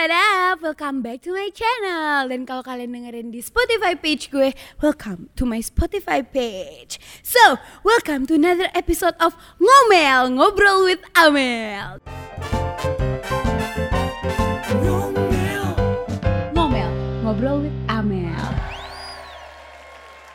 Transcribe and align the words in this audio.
what 0.00 0.10
up? 0.10 0.62
Welcome 0.62 1.02
back 1.02 1.20
to 1.28 1.36
my 1.36 1.52
channel. 1.52 2.24
Dan 2.24 2.48
kalau 2.48 2.64
kalian 2.64 2.88
dengerin 2.88 3.28
di 3.28 3.44
Spotify 3.44 3.92
page 3.92 4.32
gue 4.32 4.56
Welcome 4.80 5.28
to 5.36 5.44
my 5.44 5.60
Spotify 5.60 6.24
page. 6.24 6.96
So, 7.20 7.60
welcome 7.84 8.24
to 8.24 8.40
another 8.40 8.72
episode 8.72 9.12
of 9.20 9.36
Ngomel 9.60 10.40
Ngobrol 10.40 10.88
with 10.88 11.04
Amel. 11.12 12.00
Ngomel. 16.56 16.90
Ngobrol 17.20 17.68
with 17.68 17.76
Amel. 17.92 18.48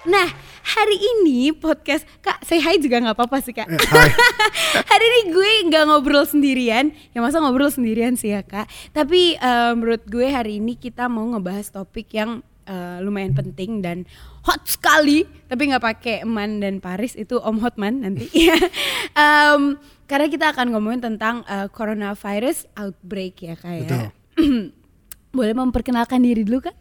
Nah, 0.06 0.30
hari 0.66 0.98
ini 0.98 1.54
podcast 1.54 2.04
Kak, 2.20 2.42
say 2.42 2.58
hi 2.58 2.76
juga 2.76 2.98
nggak 3.00 3.14
apa-apa 3.14 3.38
sih 3.40 3.54
Kak 3.54 3.68
Eh, 3.68 3.78
hai. 3.78 4.10
Hari 4.92 5.06
ini 5.06 5.22
gue 5.30 5.52
nggak 5.66 5.84
ngobrol 5.86 6.26
sendirian 6.26 6.90
Ya 7.12 7.20
masa 7.20 7.38
ngobrol 7.38 7.70
sendirian 7.70 8.14
sih 8.14 8.30
ya 8.30 8.42
Kak 8.42 8.66
Tapi 8.92 9.36
eh, 9.36 9.72
menurut 9.72 10.02
gue 10.04 10.26
hari 10.26 10.58
ini 10.58 10.74
kita 10.74 11.06
mau 11.06 11.24
ngebahas 11.28 11.70
topik 11.70 12.10
yang 12.12 12.40
eh, 12.66 12.98
lumayan 13.00 13.32
penting 13.32 13.80
dan 13.80 14.10
hot 14.42 14.66
sekali 14.66 15.22
Tapi 15.46 15.70
nggak 15.70 15.86
pakai 15.86 16.16
Eman 16.22 16.58
dan 16.58 16.82
Paris 16.82 17.14
itu 17.14 17.38
Om 17.38 17.62
Hotman 17.62 18.02
nanti 18.02 18.26
Em, 19.16 19.78
Karena 20.04 20.28
kita 20.28 20.50
akan 20.50 20.74
ngomongin 20.74 21.02
tentang 21.04 21.46
eh, 21.46 21.70
coronavirus 21.70 22.66
outbreak 22.76 23.38
ya 23.40 23.54
Kak 23.54 23.74
ya. 23.80 24.10
Boleh 25.32 25.54
memperkenalkan 25.54 26.20
diri 26.20 26.42
dulu 26.42 26.64
Kak? 26.64 26.76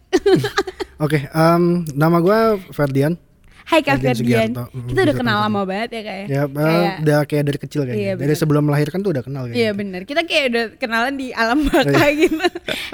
Oke, 1.04 1.26
em, 1.26 1.62
nama 1.90 2.16
gue 2.18 2.38
Ferdian. 2.70 3.18
Hai 3.64 3.80
Kak 3.80 3.96
Ferdian. 3.98 4.52
Mm, 4.52 4.86
Kita 4.86 5.00
udah 5.02 5.14
kenal 5.14 5.36
lama 5.40 5.64
banget 5.64 5.88
ya 5.90 6.00
ya? 6.00 6.12
Ya, 6.26 6.42
eh, 6.44 6.48
Kayak- 6.48 6.96
udah 7.00 7.18
kayak 7.24 7.44
dari 7.44 7.58
kecil 7.58 7.80
kayaknya. 7.82 8.04
Iya, 8.04 8.12
dari 8.14 8.34
sebelum 8.34 8.62
melahirkan 8.62 9.00
tuh 9.00 9.10
udah 9.10 9.24
kenal 9.24 9.42
kayaknya. 9.44 9.58
Iya 9.58 9.70
bener, 9.72 10.00
kita 10.04 10.20
kayak 10.22 10.44
udah 10.46 10.64
kenalan 10.76 11.14
di 11.16 11.32
alam 11.32 11.58
baka 11.64 12.04
gitu. 12.20 12.44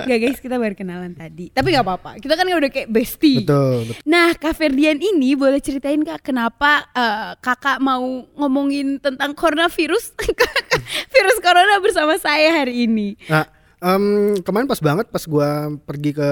Gak 0.01 0.19
guys, 0.19 0.38
kita 0.38 0.56
baru 0.56 0.74
kenalan 0.74 1.12
tadi. 1.12 1.51
Tapi 1.51 1.66
gak 1.70 1.83
apa-apa, 1.83 2.10
kita 2.16 2.33
kan 2.33 2.46
udah 2.46 2.71
kayak 2.71 2.88
bestie. 2.88 3.43
Betul, 3.43 3.85
betul. 3.85 4.02
Nah 4.04 4.30
Kak 4.32 4.54
Ferdian 4.54 4.96
ini 4.96 5.35
boleh 5.35 5.59
ceritain 5.59 5.98
Kak 6.01 6.23
Kenapa 6.23 6.87
eh, 6.93 7.35
kakak 7.37 7.82
mau 7.82 8.07
ngomongin 8.35 8.96
tentang 8.96 9.35
coronavirus? 9.35 10.15
Virus 11.13 11.38
corona 11.41 11.76
bersama 11.79 12.15
saya 12.16 12.54
hari 12.54 12.87
ini. 12.87 13.18
Nah, 13.26 13.43
em, 13.80 14.04
kemarin 14.41 14.65
pas 14.65 14.79
banget 14.79 15.07
pas 15.07 15.24
gua 15.24 15.48
pergi 15.80 16.15
ke 16.15 16.30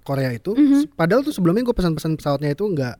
Korea 0.00 0.32
itu, 0.32 0.52
Mhm. 0.52 0.96
padahal 0.96 1.20
tuh 1.20 1.30
sebelumnya 1.30 1.60
gue 1.60 1.72
pesan-pesan 1.72 2.16
pesawatnya 2.16 2.50
itu 2.50 2.64
nggak 2.64 2.96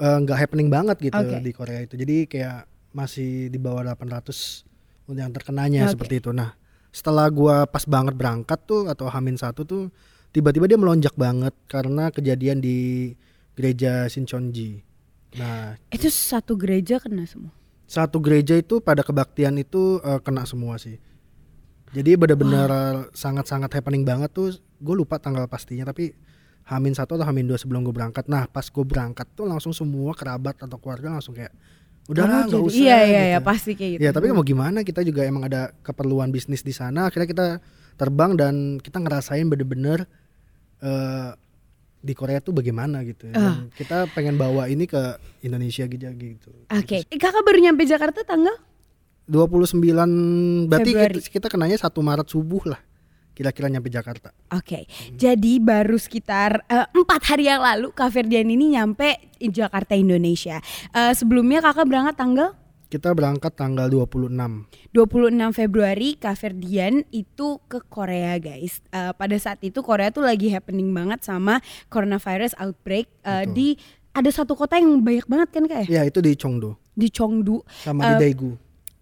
eh, 0.00 0.18
nggak 0.22 0.38
happening 0.38 0.68
banget 0.72 0.96
gitu 1.00 1.18
Oke. 1.18 1.38
di 1.42 1.52
Korea 1.52 1.80
itu. 1.82 1.94
Jadi 1.94 2.16
kayak 2.26 2.66
masih 2.94 3.50
di 3.50 3.58
bawah 3.58 3.82
800 3.94 4.64
yang 5.12 5.30
terkenanya 5.34 5.90
Oke. 5.90 5.98
seperti 5.98 6.14
itu. 6.22 6.30
Nah, 6.30 6.54
setelah 6.94 7.26
gua 7.28 7.66
pas 7.66 7.84
banget 7.84 8.14
berangkat 8.14 8.58
tuh 8.64 8.86
atau 8.86 9.10
Hamin 9.10 9.36
satu 9.36 9.66
tuh 9.66 9.82
tiba-tiba 10.30 10.66
dia 10.66 10.78
melonjak 10.78 11.14
banget 11.14 11.54
karena 11.66 12.10
kejadian 12.14 12.62
di 12.62 13.12
gereja 13.54 14.06
Sincheonji. 14.10 14.82
Nah, 15.34 15.74
Itu 15.90 16.06
satu 16.10 16.54
gereja 16.54 17.02
kena 17.02 17.26
semua 17.26 17.50
satu 17.84 18.18
gereja 18.20 18.56
itu 18.56 18.80
pada 18.80 19.04
kebaktian 19.04 19.60
itu 19.60 20.00
eh, 20.00 20.20
kena 20.24 20.48
semua 20.48 20.80
sih. 20.80 20.96
Jadi 21.94 22.18
benar-benar 22.18 22.70
sangat-sangat 23.14 23.70
happening 23.70 24.02
banget 24.02 24.34
tuh. 24.34 24.50
Gue 24.82 24.98
lupa 24.98 25.22
tanggal 25.22 25.46
pastinya 25.46 25.86
tapi 25.86 26.10
Hamin 26.64 26.92
satu 26.92 27.14
atau 27.14 27.24
Hamin 27.24 27.44
dua 27.44 27.60
sebelum 27.60 27.84
gue 27.84 27.92
berangkat. 27.92 28.24
Nah 28.26 28.48
pas 28.48 28.64
gue 28.64 28.84
berangkat 28.84 29.28
tuh 29.32 29.44
langsung 29.44 29.72
semua 29.72 30.16
kerabat 30.16 30.56
atau 30.58 30.76
keluarga 30.76 31.12
langsung 31.12 31.36
kayak 31.36 31.52
udah 32.04 32.24
lah 32.24 32.40
Oh, 32.44 32.48
nggak 32.48 32.62
usah. 32.68 32.78
Iya 32.78 32.98
iya 33.00 33.04
gitu. 33.04 33.30
iya 33.30 33.38
pasti 33.40 33.70
kayak 33.72 33.90
gitu 33.96 34.02
Ya 34.02 34.10
tapi 34.12 34.28
mau 34.32 34.44
gimana 34.44 34.80
kita 34.80 35.00
juga 35.00 35.24
emang 35.24 35.44
ada 35.44 35.72
keperluan 35.80 36.28
bisnis 36.28 36.60
di 36.60 36.72
sana. 36.72 37.08
Akhirnya 37.08 37.28
kita 37.28 37.46
terbang 37.94 38.32
dan 38.34 38.54
kita 38.80 38.96
ngerasain 38.98 39.44
bener-bener 39.44 40.08
eh, 40.80 41.30
di 42.00 42.12
Korea 42.12 42.40
tuh 42.40 42.52
bagaimana 42.52 43.00
gitu. 43.02 43.28
Ah. 43.32 43.60
Dan 43.60 43.72
kita 43.72 44.08
pengen 44.12 44.36
bawa 44.36 44.68
ini 44.68 44.84
ke 44.84 45.00
Indonesia 45.40 45.84
gitu 45.84 46.04
gitu. 46.12 46.52
Oke, 46.68 47.04
Eh, 47.04 47.16
kakak 47.16 47.40
baru 47.40 47.60
nyampe 47.60 47.84
Jakarta 47.84 48.20
tanggal? 48.20 48.52
29 49.24 50.68
berarti 50.68 50.90
Februari. 50.92 51.16
kita, 51.16 51.28
kita 51.32 51.46
kenanya 51.48 51.80
1 51.80 51.88
Maret 51.96 52.28
subuh 52.28 52.60
lah 52.68 52.80
kira-kira 53.34 53.66
nyampe 53.66 53.90
Jakarta. 53.90 54.30
Oke, 54.48 54.86
jadi 55.12 55.58
baru 55.58 55.98
sekitar 55.98 56.62
eh, 56.64 56.86
empat 56.88 57.34
hari 57.34 57.50
yang 57.50 57.60
lalu 57.60 57.90
Kak 57.90 58.08
Ferdian 58.08 58.46
ini 58.46 58.72
nyampe 58.72 59.34
di 59.36 59.50
Jakarta 59.50 59.92
Indonesia. 59.92 60.62
Eh, 60.90 61.12
sebelumnya 61.12 61.58
kakak 61.60 61.84
berangkat 61.84 62.16
tanggal 62.16 62.50
Kita 62.84 63.10
berangkat 63.10 63.58
tanggal 63.58 63.90
26. 63.90 64.30
26 64.94 65.34
Februari 65.50 66.14
Kak 66.14 66.38
Ferdian 66.38 67.02
itu 67.10 67.58
ke 67.66 67.82
Korea 67.84 68.38
guys. 68.38 68.78
Eh, 68.88 69.10
pada 69.10 69.34
saat 69.34 69.58
itu 69.60 69.82
Korea 69.82 70.14
tuh 70.14 70.22
lagi 70.22 70.46
happening 70.48 70.94
banget 70.94 71.26
sama 71.26 71.58
coronavirus 71.90 72.54
outbreak 72.54 73.10
Betul. 73.18 73.50
di 73.50 73.68
ada 74.14 74.30
satu 74.30 74.54
kota 74.54 74.78
yang 74.78 75.02
banyak 75.02 75.26
banget 75.26 75.48
kan 75.50 75.64
kak 75.66 75.78
ya? 75.90 75.98
Ya 75.98 76.02
itu 76.06 76.22
di 76.22 76.38
Chongdo 76.38 76.78
Di 76.94 77.10
Chongdu, 77.10 77.66
sama 77.82 78.06
di 78.06 78.12
Eh, 78.14 78.18
Daegu. 78.30 78.54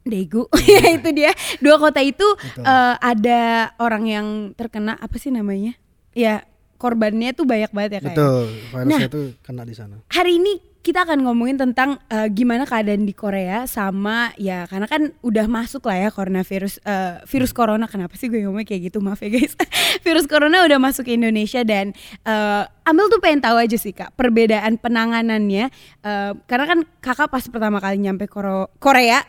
Daegu. 0.03 0.51
ya 0.73 0.93
itu 0.93 1.09
dia. 1.11 1.31
Dua 1.59 1.77
kota 1.77 1.99
itu 1.99 2.25
Betul. 2.25 2.63
eh, 2.63 2.95
ada 2.99 3.41
orang 3.79 4.05
yang 4.05 4.27
terkena 4.53 4.95
apa 4.95 5.17
sih 5.17 5.29
namanya? 5.29 5.75
Ya 6.13 6.43
korbannya 6.77 7.31
tuh 7.31 7.47
banyak 7.47 7.71
banget 7.71 7.91
ya 7.91 8.01
kak. 8.01 8.05
ya? 8.05 8.11
Betul, 8.11 8.43
virusnya 8.69 8.99
Nah. 8.99 9.07
itu 9.07 9.21
kena 9.41 9.62
di 9.62 9.75
sana. 9.75 9.97
Hari 10.09 10.33
ini 10.37 10.55
kita 10.82 11.06
akan 11.06 11.22
ngomongin 11.22 11.54
tentang 11.56 12.03
eh, 12.10 12.26
gimana 12.28 12.66
keadaan 12.66 13.06
di 13.06 13.15
Korea 13.15 13.65
sama 13.65 14.34
ya 14.34 14.66
karena 14.66 14.91
kan 14.91 15.15
udah 15.22 15.47
masuk 15.47 15.87
lah 15.87 15.94
ya 15.97 16.09
coronavirus 16.10 16.82
eh, 16.82 17.22
virus 17.25 17.54
corona. 17.54 17.87
Kenapa 17.87 18.19
sih 18.19 18.26
gue 18.26 18.43
ngomong 18.43 18.66
kayak 18.66 18.91
gitu? 18.91 18.98
Maaf 18.98 19.22
ya 19.22 19.31
guys. 19.31 19.54
Virus 20.04 20.26
corona 20.26 20.66
udah 20.66 20.82
masuk 20.82 21.06
ke 21.06 21.15
Indonesia 21.15 21.62
dan 21.62 21.94
eh, 22.26 22.62
Amel 22.82 23.06
tuh 23.06 23.22
pengen 23.22 23.38
tahu 23.38 23.62
aja 23.62 23.78
sih 23.78 23.94
kak 23.94 24.10
perbedaan 24.12 24.75
penanganannya. 24.76 25.70
Eh, 26.03 26.32
karena 26.50 26.66
kan 26.66 26.78
kakak 26.99 27.31
pas 27.31 27.47
pertama 27.47 27.78
kali 27.78 28.03
nyampe 28.03 28.26
Koro- 28.26 28.75
Korea. 28.82 29.22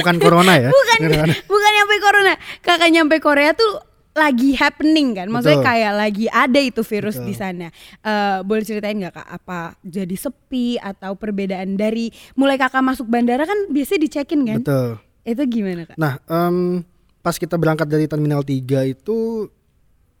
Bukan 0.00 0.16
corona 0.16 0.56
ya? 0.56 0.72
bukan 0.76 0.98
Corona. 1.04 1.34
bukan 1.44 1.70
nyampe 1.76 1.94
corona. 2.00 2.32
Kakak 2.64 2.88
nyampe 2.88 3.16
Korea 3.20 3.52
tuh 3.52 3.84
lagi 4.18 4.52
happening 4.52 5.14
kan 5.14 5.30
maksudnya 5.30 5.62
Betul. 5.62 5.70
kayak 5.70 5.92
lagi 5.94 6.26
ada 6.26 6.60
itu 6.60 6.82
virus 6.82 7.16
Betul. 7.16 7.26
di 7.26 7.34
sana 7.34 7.68
Eh, 8.00 8.38
boleh 8.42 8.62
ceritain 8.62 8.94
nggak 8.94 9.14
kak 9.14 9.28
apa 9.32 9.60
jadi 9.80 10.12
sepi 10.12 10.76
atau 10.76 11.14
perbedaan 11.14 11.74
dari 11.74 12.10
mulai 12.34 12.54
kakak 12.54 12.82
masuk 12.82 13.06
bandara 13.06 13.42
kan 13.42 13.68
biasanya 13.68 14.00
dicekin 14.02 14.42
kan 14.42 14.58
Betul. 14.60 14.90
itu 15.22 15.42
gimana 15.48 15.82
kak 15.84 15.96
Nah, 15.96 16.18
em, 16.24 16.82
pas 17.18 17.34
kita 17.34 17.54
berangkat 17.54 17.86
dari 17.86 18.04
Terminal 18.04 18.42
3 18.42 18.58
itu 18.84 19.48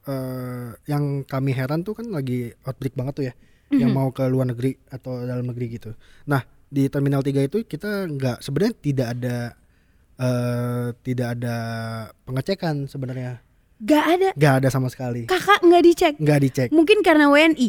eh, 0.04 0.68
yang 0.86 1.20
kami 1.22 1.52
heran 1.52 1.82
tuh 1.82 1.92
kan 1.92 2.08
lagi 2.08 2.48
outbreak 2.62 2.94
banget 2.94 3.14
tuh 3.14 3.24
ya. 3.28 3.34
Yang 3.68 3.90
Mhm. 3.92 3.98
mau 3.98 4.08
ke 4.08 4.24
luar 4.24 4.48
negeri 4.48 4.72
atau 4.88 5.20
dalam 5.20 5.44
negeri 5.44 5.66
gitu. 5.70 5.92
Nah, 6.24 6.40
di 6.66 6.88
Terminal 6.88 7.20
3 7.20 7.40
itu 7.42 7.60
kita 7.62 8.08
nggak 8.08 8.40
sebenarnya 8.40 8.74
tidak 8.78 9.08
ada 9.12 9.36
eh, 10.18 10.88
tidak 10.98 11.28
ada 11.36 11.56
pengecekan 12.24 12.84
sebenarnya. 12.84 13.38
Gak 13.80 14.04
ada 14.08 14.28
Nggak 14.32 14.54
ada 14.56 14.68
sama 14.68 14.88
sekali. 14.88 15.24
kakak 15.24 15.60
nggak 15.60 15.82
dicek 15.82 16.14
Nggak 16.16 16.38
dicek. 16.40 16.68
mungkin 16.70 16.98
karena 17.00 17.26
WNI 17.26 17.68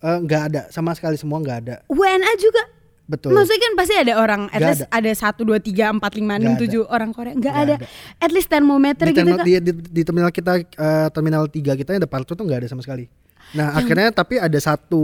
Eh, 0.00 0.18
nggak 0.18 0.42
ada 0.48 0.62
sama 0.68 0.94
sekali 0.94 1.14
semua 1.14 1.36
nggak 1.38 1.58
ada. 1.60 1.74
WNA 1.86 2.32
juga 2.36 2.62
Betul. 3.04 3.34
maksudnya 3.34 3.60
kan 3.60 3.72
pasti 3.74 3.94
ada 3.96 4.14
orang 4.16 4.46
at 4.46 4.56
Nggak 4.56 4.70
least 4.70 4.84
ada 4.88 5.10
satu 5.12 5.42
dua 5.42 5.58
tiga 5.58 5.90
empat 5.90 6.14
lima 6.14 6.38
enam 6.38 6.54
tujuh 6.56 6.86
orang 6.86 7.10
Korea 7.10 7.34
nggak 7.34 7.42
Nggak 7.42 7.56
ada. 7.60 7.74
ada. 7.76 7.86
at 8.16 8.30
least 8.30 8.46
termometer 8.46 9.04
di, 9.04 9.10
gitu 9.10 9.18
terminal, 9.20 9.36
kak 9.36 9.44
di, 9.44 9.52
di, 9.58 9.72
di 9.74 10.02
terminal 10.02 10.30
kita 10.30 10.52
eh, 10.56 11.08
terminal 11.10 11.42
3 11.44 11.52
kita 11.74 11.90
yang 11.92 12.02
depan 12.02 12.22
itu 12.22 12.32
tuh 12.32 12.44
nggak 12.44 12.60
ada 12.60 12.68
sama 12.68 12.80
sekali. 12.80 13.10
Nah, 13.50 13.74
akhirnya 13.74 14.08
tapi 14.10 14.38
ada 14.38 14.54
satu 14.56 15.02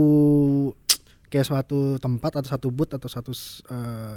kayak 1.27 1.43
suatu 1.43 1.79
tempat 1.97 2.39
atau 2.39 2.47
satu 2.47 2.67
booth 2.69 2.95
atau 2.95 3.05
satu 3.05 3.35
eh, 3.67 4.15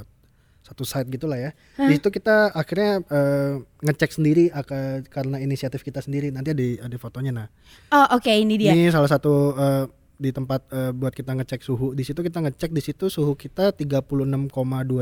satu 0.71 0.87
site 0.87 1.11
gitulah 1.11 1.35
ya. 1.35 1.51
Di 1.75 1.99
situ 1.99 2.09
kita 2.09 2.55
akhirnya 2.55 3.03
eh, 3.03 3.53
ngecek 3.83 4.11
sendiri 4.15 4.55
aka- 4.55 5.03
karena 5.11 5.43
inisiatif 5.43 5.83
kita 5.83 5.99
sendiri. 5.99 6.31
Nanti 6.31 6.55
ada 6.55 6.87
ada 6.87 6.97
fotonya 6.97 7.35
nah. 7.35 7.49
oh 7.91 8.07
oke 8.15 8.31
ini 8.31 8.55
dia 8.55 8.71
Ini 8.71 8.95
salah 8.95 9.11
satu 9.11 9.59
eh, 9.59 9.85
di 10.15 10.31
tempat 10.31 10.61
eh, 10.71 10.93
buat 10.95 11.11
kita 11.11 11.33
ngecek 11.35 11.65
suhu. 11.65 11.91
Di 11.91 12.07
situ 12.07 12.23
kita 12.23 12.39
ngecek 12.39 12.71
di 12.71 12.79
situ 12.79 13.11
suhu 13.11 13.35
kita 13.35 13.75
36,2 13.75 14.47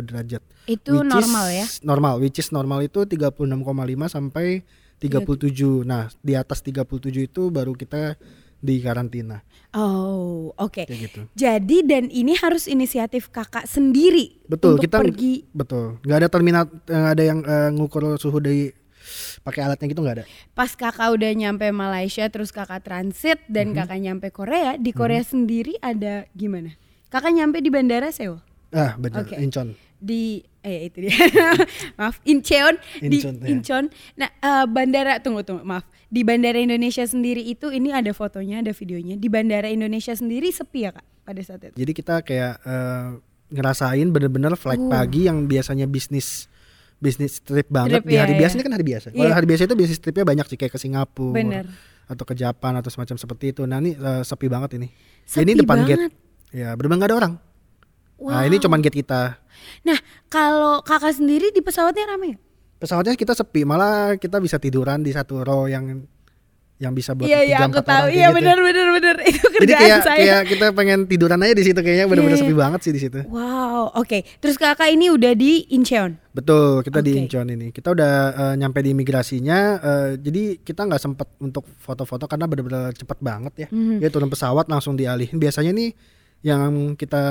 derajat. 0.08 0.42
itu 0.64 0.92
Which 0.96 1.04
is 1.04 1.12
normal 1.12 1.46
ya 1.52 1.66
Normal, 1.84 2.14
which 2.24 2.38
is 2.40 2.48
normal 2.48 2.80
itu 2.80 3.04
36,5 3.04 3.60
sampai 4.08 4.62
37. 4.98 5.86
Nah, 5.86 6.10
di 6.22 6.34
atas 6.34 6.58
37 6.62 7.30
itu 7.30 7.42
baru 7.50 7.74
kita 7.74 8.18
di 8.58 8.78
karantina 8.78 9.40
Oh, 9.70 10.50
oke. 10.56 10.88
kayak 10.88 11.00
gitu. 11.12 11.20
Jadi 11.36 11.84
dan 11.84 12.08
ini 12.08 12.32
harus 12.34 12.64
inisiatif 12.64 13.28
kakak 13.28 13.68
sendiri 13.68 14.40
Betul, 14.48 14.74
untuk 14.74 14.88
kita 14.88 14.96
pergi. 14.98 15.44
betul. 15.52 16.00
nggak 16.02 16.18
ada 16.18 16.28
terminal 16.28 16.64
nggak 16.66 17.12
ada 17.12 17.22
yang 17.22 17.40
eh, 17.44 17.68
ngukur 17.70 18.16
suhu 18.16 18.40
dari 18.40 18.72
pakai 19.40 19.60
alatnya 19.62 19.86
gitu 19.86 20.00
nggak 20.00 20.16
ada. 20.18 20.24
Pas 20.52 20.72
kakak 20.72 21.12
udah 21.12 21.30
nyampe 21.32 21.68
Malaysia, 21.68 22.24
terus 22.28 22.48
kakak 22.48 22.80
transit 22.82 23.40
dan 23.46 23.70
Mhm. 23.70 23.76
kakak 23.76 23.98
nyampe 24.00 24.26
Korea, 24.28 24.76
di 24.76 24.90
Korea 24.90 25.20
sendiri 25.22 25.76
ada 25.78 26.24
gimana? 26.32 26.72
Kakak 27.08 27.32
nyampe 27.32 27.60
di 27.60 27.68
bandara 27.68 28.08
Seoul. 28.08 28.40
Ah, 28.68 28.96
benar. 28.96 29.24
Oke. 29.24 29.36
Incheon. 29.36 29.72
Di 29.98 30.40
eh 30.62 30.90
itu 30.90 31.06
dia 31.06 31.14
maaf 31.98 32.22
Incheon 32.22 32.78
di 33.02 33.18
Incheon, 33.18 33.34
ya. 33.42 33.46
Incheon 33.50 33.84
nah 34.14 34.30
eh, 34.30 34.64
bandara 34.66 35.18
tunggu 35.18 35.42
tunggu 35.42 35.62
maaf 35.62 35.84
di 36.08 36.22
bandara 36.22 36.56
Indonesia 36.56 37.02
sendiri 37.02 37.42
itu 37.42 37.68
ini 37.68 37.90
ada 37.90 38.10
fotonya 38.14 38.62
ada 38.62 38.70
videonya 38.70 39.18
di 39.18 39.28
bandara 39.28 39.66
Indonesia 39.68 40.14
sendiri 40.14 40.48
sepi 40.50 40.86
ya 40.86 40.94
kak 40.94 41.04
pada 41.22 41.40
saat 41.44 41.60
itu 41.66 41.74
Jadi 41.76 41.92
kita 41.92 42.22
kayak 42.22 42.54
eh, 42.62 43.08
ngerasain 43.48 44.08
bener-bener 44.08 44.52
flight 44.54 44.78
Uh. 44.78 44.88
pagi 44.88 45.26
yang 45.26 45.44
biasanya 45.44 45.88
bisnis 45.88 46.46
bisnis 46.98 47.38
trip 47.40 47.66
banget 47.70 48.02
Trip, 48.02 48.10
di 48.10 48.14
iya, 48.18 48.26
hari 48.26 48.34
iya. 48.34 48.40
biasa 48.42 48.52
ini 48.58 48.62
kan 48.66 48.72
hari 48.74 48.86
biasa. 48.86 49.06
Kalau 49.14 49.22
Iya. 49.30 49.34
hari 49.38 49.46
biasa 49.46 49.62
itu 49.70 49.76
bisnis 49.78 49.98
tripnya 50.02 50.24
banyak 50.26 50.46
sih 50.50 50.58
kayak 50.58 50.72
ke 50.74 50.80
Singapura 50.82 51.30
Bener. 51.30 51.64
atau 52.10 52.24
ke 52.26 52.34
Jepang 52.34 52.74
atau 52.74 52.90
semacam 52.90 53.16
seperti 53.16 53.54
itu. 53.54 53.62
Nah 53.70 53.78
ini 53.78 53.94
eh, 53.94 54.22
sepi 54.26 54.50
banget 54.50 54.82
ini. 54.82 54.90
Sepi 55.22 55.46
ini 55.46 55.52
depan 55.62 55.86
banget. 55.86 56.10
gate. 56.10 56.14
Ya 56.50 56.74
bener 56.74 56.98
nggak 56.98 57.08
ada 57.12 57.16
orang. 57.16 57.32
Nah 58.20 58.42
ini 58.42 58.56
Wow. 58.56 58.64
cuman 58.66 58.78
gate 58.80 58.98
kita. 58.98 59.38
nah 59.80 59.98
kalau 60.26 60.82
kakak 60.82 61.12
sendiri 61.12 61.50
di 61.50 61.60
pesawatnya 61.60 62.06
ramai 62.08 62.34
ya? 62.34 62.38
Pesawatnya 62.78 63.14
kita 63.14 63.32
sepi, 63.32 63.62
malah 63.62 64.14
kita 64.14 64.38
bisa 64.38 64.54
tiduran 64.56 65.02
di 65.02 65.10
satu 65.10 65.42
row 65.42 65.66
yang 65.66 66.02
yang 66.78 66.94
bisa 66.94 67.10
buat 67.10 67.26
Iya 67.26 67.42
iya 67.42 67.58
tiga, 67.58 67.66
aku 67.66 67.74
empat 67.76 67.90
tahu 67.90 68.06
iya 68.08 68.26
gitu. 68.30 68.36
benar 68.38 68.56
benar 68.56 68.86
benar 68.94 69.16
itu 69.26 69.42
Jadi 69.42 69.50
kerjaan 69.66 69.82
kayak 69.82 69.98
saya 70.00 70.18
kayak 70.22 70.42
kita 70.46 70.66
pengen 70.70 70.98
tiduran 71.04 71.42
aja 71.42 71.50
di 71.52 71.64
situ 71.66 71.80
kayaknya 71.82 72.06
Iya, 72.06 72.38
sepi 72.38 72.54
iya. 72.54 72.62
banget 72.62 72.80
sih 72.86 72.92
di 72.94 73.00
situ. 73.02 73.18
wow 73.26 73.90
oke 73.98 74.18
terus 74.38 74.54
kakak 74.54 74.86
ini 74.86 75.10
udah 75.10 75.34
di 75.34 75.66
Incheon 75.74 76.14
Betul, 76.30 76.86
kita 76.86 77.02
di 77.02 77.10
Oke. 77.10 77.18
Incheon 77.18 77.48
ini. 77.50 77.74
Kita 77.74 77.90
udah 77.90 78.12
eh, 78.30 78.54
nyampe 78.54 78.78
di 78.78 78.94
imigrasinya, 78.94 79.58
eh, 79.76 80.08
jadi 80.22 80.62
kita 80.62 80.86
nggak 80.86 81.02
sempet 81.02 81.26
untuk 81.40 81.66
foto-foto 81.76 82.30
karena 82.30 82.46
benar-benar 82.46 82.94
cepet 82.94 83.18
banget 83.18 83.52
ya. 83.58 83.68
Mhm. 83.68 83.98
Dia 83.98 84.06
turun 84.06 84.30
pesawat 84.30 84.70
langsung 84.70 84.94
dialihin. 84.94 85.34
Biasanya 85.34 85.74
nih 85.74 85.90
yang 86.40 86.94
kita 86.94 87.22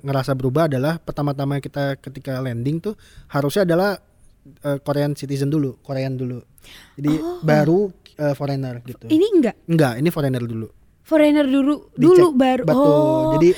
ngerasa 0.00 0.32
berubah 0.32 0.70
adalah 0.70 0.96
pertama-tama 0.96 1.58
kita 1.58 1.98
ketika 1.98 2.38
landing 2.38 2.78
tuh 2.78 2.94
harusnya 3.28 3.66
adalah 3.66 3.98
eh, 4.62 4.78
Korean 4.78 5.12
citizen 5.12 5.50
dulu, 5.50 5.82
Korean 5.82 6.14
dulu. 6.14 6.38
Jadi 6.94 7.12
Oh. 7.18 7.42
baru 7.42 7.90
eh, 8.14 8.32
foreigner 8.32 8.78
gitu. 8.80 9.06
ini 9.08 9.26
enggak 9.28 9.56
Enggak, 9.66 9.92
ini 9.98 10.08
foreigner 10.08 10.40
dulu. 10.40 10.68
foreigner 11.02 11.46
dulu 11.46 11.74
Dicek. 11.92 12.02
dulu 12.02 12.26
baru 12.32 12.62
Betul. 12.64 12.86
oh 12.86 13.22
Jadi 13.34 13.50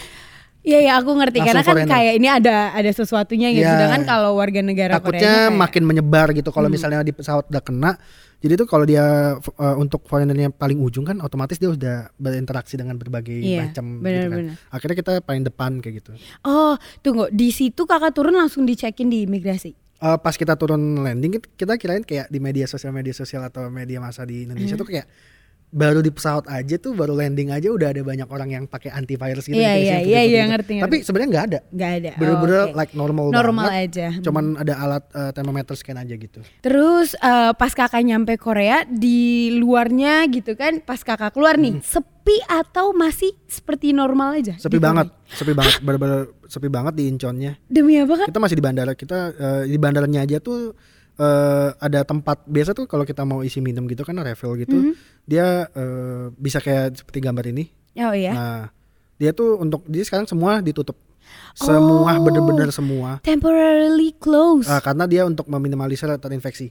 Iya 0.68 0.78
ya 0.82 0.92
aku 0.96 1.10
ngerti 1.14 1.38
Langsung 1.38 1.48
karena 1.48 1.62
kan 1.62 1.72
foreigner. 1.72 1.94
kayak 1.94 2.12
ini 2.14 2.28
ada 2.28 2.56
ada 2.70 2.90
sesuatunya 2.90 3.48
gitu. 3.50 3.64
Iya. 3.64 3.72
Sedangkan 3.74 4.02
kalau 4.04 4.30
warga 4.34 4.60
negara 4.60 4.92
takutnya 4.94 5.48
kayak- 5.48 5.56
makin 5.56 5.82
menyebar 5.82 6.28
gitu 6.30 6.50
kalau 6.50 6.68
Hmm. 6.68 6.76
misalnya 6.76 7.00
di 7.00 7.10
pesawat 7.10 7.48
udah 7.48 7.62
kena 7.62 7.96
jadi 8.38 8.54
tuh 8.54 8.66
kalau 8.66 8.84
dia 8.84 9.02
uh, 9.34 9.74
untuk 9.74 10.04
foreignernya 10.04 10.52
paling 10.52 10.78
ujung 10.78 11.02
kan 11.02 11.18
otomatis 11.18 11.56
dia 11.56 11.66
udah 11.68 12.12
berinteraksi 12.14 12.76
dengan 12.76 12.94
berbagai 12.94 13.34
Iya, 13.34 13.66
macam 13.66 13.84
gitu 13.96 14.04
benar, 14.04 14.28
kan 14.28 14.44
akhirnya 14.70 14.96
kita 14.96 15.12
paling 15.20 15.42
depan 15.42 15.70
kayak 15.78 15.94
gitu 15.98 16.10
Oh, 16.44 16.74
tunggu. 17.00 17.26
Di 17.30 17.48
situ 17.48 17.82
kakak 17.82 18.12
turun 18.12 18.32
langsung 18.32 18.62
dicekin 18.62 19.08
di 19.08 19.24
imigrasi. 19.24 19.72
Uh, 19.98 20.14
pas 20.14 20.30
kita 20.32 20.54
turun 20.54 20.78
landing 20.96 21.42
kita 21.50 21.74
kirain 21.74 22.00
kayak 22.00 22.28
di 22.28 22.38
media 22.38 22.62
sosial 22.64 22.92
media 22.92 23.10
sosial 23.10 23.42
atau 23.42 23.66
media 23.68 23.98
massa 23.98 24.22
di 24.22 24.44
Indonesia 24.44 24.72
Hmm. 24.72 24.82
tuh 24.84 24.88
kayak 24.88 25.06
baru 25.68 26.00
di 26.00 26.08
pesawat 26.08 26.48
aja 26.48 26.76
tuh 26.76 26.96
baru 26.96 27.12
landing 27.12 27.52
aja 27.52 27.68
udah 27.68 27.92
ada 27.92 28.00
banyak 28.00 28.24
orang 28.24 28.48
yang 28.48 28.64
pakai 28.64 28.88
antivirus 28.88 29.44
gitu 29.44 29.52
Iya, 29.52 29.72
di 29.72 29.82
iya, 29.84 29.96
sini, 30.00 30.00
iya, 30.00 30.00
foto-foto 30.00 30.08
iya, 30.08 30.24
gitu. 30.24 30.48
ngerti, 30.48 30.72
tapi 30.72 30.80
ngerti. 30.80 31.04
sebenarnya 31.04 31.28
nggak 31.28 31.44
ada 31.44 31.58
Nggak 31.68 31.90
ada. 31.92 32.08
Oh, 32.08 32.18
bener-bener 32.18 32.60
oke. 32.64 32.74
like 32.74 32.92
normal 32.92 33.24
normal 33.28 33.66
banget 33.68 33.84
aja. 33.84 34.06
cuman 34.24 34.44
ada 34.56 34.74
alat 34.74 35.04
uh, 35.12 35.30
thermometer 35.30 35.74
scan 35.74 35.98
aja 35.98 36.14
gitu 36.14 36.40
Terus 36.58 37.12
eh, 37.14 37.52
pas 37.52 37.68
kakak 37.70 38.00
nyampe 38.00 38.32
Korea 38.36 38.88
di 38.88 39.20
luarnya 39.54 40.24
gitu 40.26 40.56
kan, 40.56 40.80
pas 40.80 40.98
kakak 40.98 41.36
keluar 41.36 41.54
nih, 41.54 41.84
sepi 41.84 42.08
atau 42.44 42.96
masih 42.96 43.36
seperti 43.44 43.92
normal 43.92 44.40
aja? 44.40 44.56
Hmm. 44.56 44.62
sepi 44.62 44.76
Korea? 44.76 44.86
banget 44.88 45.06
sepi 45.28 45.52
banget 45.52 45.74
bener-bener 45.80 46.20
sepi 46.48 46.68
banget 46.68 46.92
di 46.96 47.04
Incheonnya 47.06 47.52
Demi 47.68 48.00
apa 48.00 48.24
kan? 48.24 48.26
kita 48.32 48.40
masih 48.40 48.56
di 48.56 48.64
bandara 48.64 48.92
kita 48.92 49.18
eh, 49.32 49.62
di 49.68 49.76
bandaranya 49.76 50.24
aja 50.24 50.40
tuh 50.40 50.72
eh, 51.18 51.68
ada 51.76 52.00
tempat 52.02 52.42
biasa 52.44 52.72
tuh 52.72 52.86
kalau 52.86 53.02
kita 53.02 53.22
mau 53.22 53.42
isi 53.42 53.58
minum 53.58 53.84
gitu 53.84 54.02
kan 54.02 54.16
refill 54.18 54.54
gitu 54.54 54.74
Mhm. 54.74 54.92
dia 55.24 55.46
eh, 55.68 56.24
bisa 56.32 56.58
kayak 56.58 56.96
seperti 56.96 57.18
gambar 57.20 57.44
ini 57.48 57.64
Oh 57.98 58.14
iya. 58.14 58.32
nah 58.32 58.60
dia 59.14 59.30
tuh 59.32 59.58
untuk 59.58 59.82
dia 59.84 60.00
sekarang 60.00 60.24
semua 60.24 60.58
ditutup 60.58 60.94
semua 61.52 62.14
Oh. 62.14 62.22
bener-bener 62.22 62.70
semua 62.70 63.18
Temporarily 63.20 64.14
close. 64.14 64.64
Ah, 64.64 64.78
karena 64.78 65.04
dia 65.04 65.22
untuk 65.22 65.44
meminimalisir 65.44 66.08
terinfeksi 66.16 66.70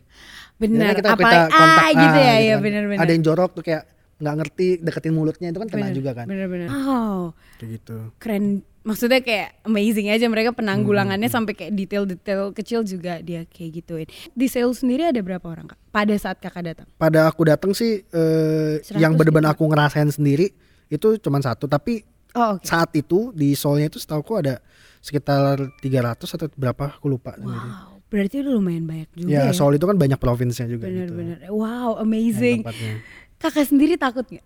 benar. 0.56 0.90
Jadi 0.90 0.98
kita, 0.98 1.10
Apa 1.12 1.20
kita 1.20 1.40
kontak 1.52 1.84
ah, 1.84 1.90
gitu 1.92 2.08
ah, 2.10 2.18
ya, 2.18 2.34
gitu 2.34 2.42
ya 2.42 2.56
kan. 2.56 2.64
benar-benar. 2.64 3.02
ada 3.04 3.12
yang 3.12 3.24
jorok 3.24 3.52
tuh 3.54 3.64
kayak 3.64 3.84
nggak 4.18 4.36
ngerti 4.36 4.68
deketin 4.82 5.14
mulutnya 5.14 5.48
itu 5.48 5.60
kan 5.60 5.70
kena 5.70 5.94
juga 5.94 6.12
kan 6.16 6.26
Bener-bener. 6.26 6.68
Oh, 6.72 7.36
kayak 7.60 7.70
gitu 7.76 7.98
keren. 8.18 8.64
Maksudnya 8.88 9.20
kayak 9.20 9.60
amazing 9.62 10.08
aja 10.08 10.24
mereka 10.26 10.50
Hmm, 10.50 10.58
penanggulangannya 10.58 11.28
sampai 11.28 11.52
kayak 11.52 11.76
detail-detail 11.76 12.56
kecil 12.56 12.82
juga 12.82 13.20
dia 13.20 13.44
kayak 13.44 13.72
gituin. 13.76 14.08
Di 14.32 14.48
Seoul 14.48 14.72
sendiri 14.72 15.04
ada 15.04 15.20
berapa 15.20 15.44
orang 15.44 15.68
kak? 15.68 15.80
Pada 15.92 16.16
saat 16.16 16.40
kakak 16.40 16.64
datang? 16.66 16.88
pada 16.96 17.28
aku 17.28 17.44
datang 17.44 17.76
sih 17.76 18.00
eh, 18.02 18.80
100 18.80 18.96
yang 18.96 19.14
bener-bener 19.14 19.52
gitu. 19.52 19.60
aku 19.60 19.64
ngerasain 19.68 20.08
sendiri 20.08 20.56
itu 20.88 21.20
cuman 21.20 21.44
satu 21.44 21.68
tapi 21.68 22.08
Oh 22.32 22.56
oke. 22.56 22.64
saat 22.64 22.94
itu 22.94 23.34
di 23.34 23.52
Seoulnya 23.52 23.90
itu 23.90 23.98
setahu 23.98 24.24
ada 24.36 24.64
sekitar 25.00 25.58
300 25.82 26.24
atau 26.24 26.48
berapa 26.54 26.94
aku 26.94 27.10
lupa 27.10 27.36
sendiri. 27.36 27.68
Wow, 27.68 28.00
berarti 28.08 28.36
udah 28.40 28.54
lumayan 28.54 28.86
banyak 28.86 29.10
juga 29.12 29.28
Ya, 29.28 29.42
ya. 29.44 29.52
Seoul 29.52 29.76
itu 29.76 29.84
kan 29.84 29.98
banyak 29.98 30.16
provinsnya 30.16 30.64
juga 30.66 30.86
Bener-bener. 30.86 31.44
gitu. 31.44 31.52
Wow, 31.52 32.00
amazing. 32.00 32.64
tempatnya. 32.64 32.94
Kakak 33.36 33.66
sendiri 33.66 33.98
takut 33.98 34.24
nggak? 34.24 34.46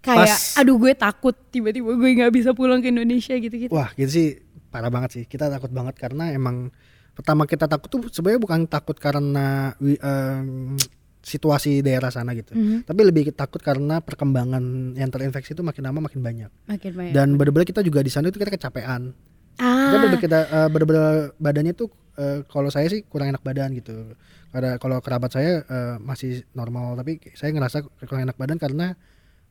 Kayak, 0.00 0.32
Pas- 0.32 0.56
aduh 0.56 0.76
gue 0.80 0.92
takut 0.96 1.36
tiba-tiba 1.52 1.92
gue 1.92 2.10
nggak 2.16 2.32
bisa 2.32 2.50
pulang 2.56 2.80
ke 2.80 2.88
Indonesia 2.88 3.36
gitu-gitu. 3.36 3.72
Wah, 3.72 3.92
gitu 3.92 4.08
sih 4.08 4.28
parah 4.72 4.88
banget 4.88 5.10
sih. 5.12 5.24
Kita 5.28 5.52
takut 5.52 5.68
banget 5.68 6.00
karena 6.00 6.32
emang 6.32 6.72
pertama 7.12 7.44
kita 7.44 7.68
takut 7.68 7.92
tuh 7.92 8.00
sebenarnya 8.08 8.40
bukan 8.40 8.60
takut 8.64 8.96
karena 8.96 9.76
em, 9.76 10.80
situasi 11.20 11.84
daerah 11.84 12.08
sana 12.08 12.32
gitu. 12.32 12.56
Mhm. 12.56 12.88
Tapi 12.88 13.00
lebih 13.04 13.28
takut 13.36 13.60
karena 13.60 14.00
perkembangan 14.00 14.96
yang 14.96 15.12
terinfeksi 15.12 15.52
itu 15.52 15.60
makin 15.60 15.84
lama 15.84 16.08
makin 16.08 16.24
banyak. 16.24 16.50
Makin 16.64 16.92
banyak. 16.96 17.12
Dan 17.12 17.36
bener-bener 17.36 17.68
kita 17.68 17.84
juga 17.84 18.00
di 18.00 18.08
sana 18.08 18.32
itu 18.32 18.40
kita 18.40 18.56
kecapean. 18.56 19.12
Kita 19.60 19.68
ah, 19.68 19.92
bener-bener 19.92 20.20
kita 20.24 20.38
eh, 20.48 20.68
bener-bener 20.72 21.36
badannya 21.36 21.74
tuh 21.76 21.92
eh, 22.16 22.40
kalau 22.48 22.72
saya 22.72 22.88
sih 22.88 23.04
kurang 23.04 23.36
enak 23.36 23.44
badan 23.44 23.76
gitu. 23.76 24.16
Karena 24.48 24.80
kalau 24.80 24.96
kerabat 25.04 25.30
saya 25.36 25.60
eh, 25.60 25.94
masih 26.00 26.40
normal 26.56 26.96
tapi 26.96 27.20
saya 27.36 27.52
ngerasa 27.52 27.84
kurang 28.08 28.24
enak 28.24 28.40
badan 28.40 28.56
karena 28.56 28.96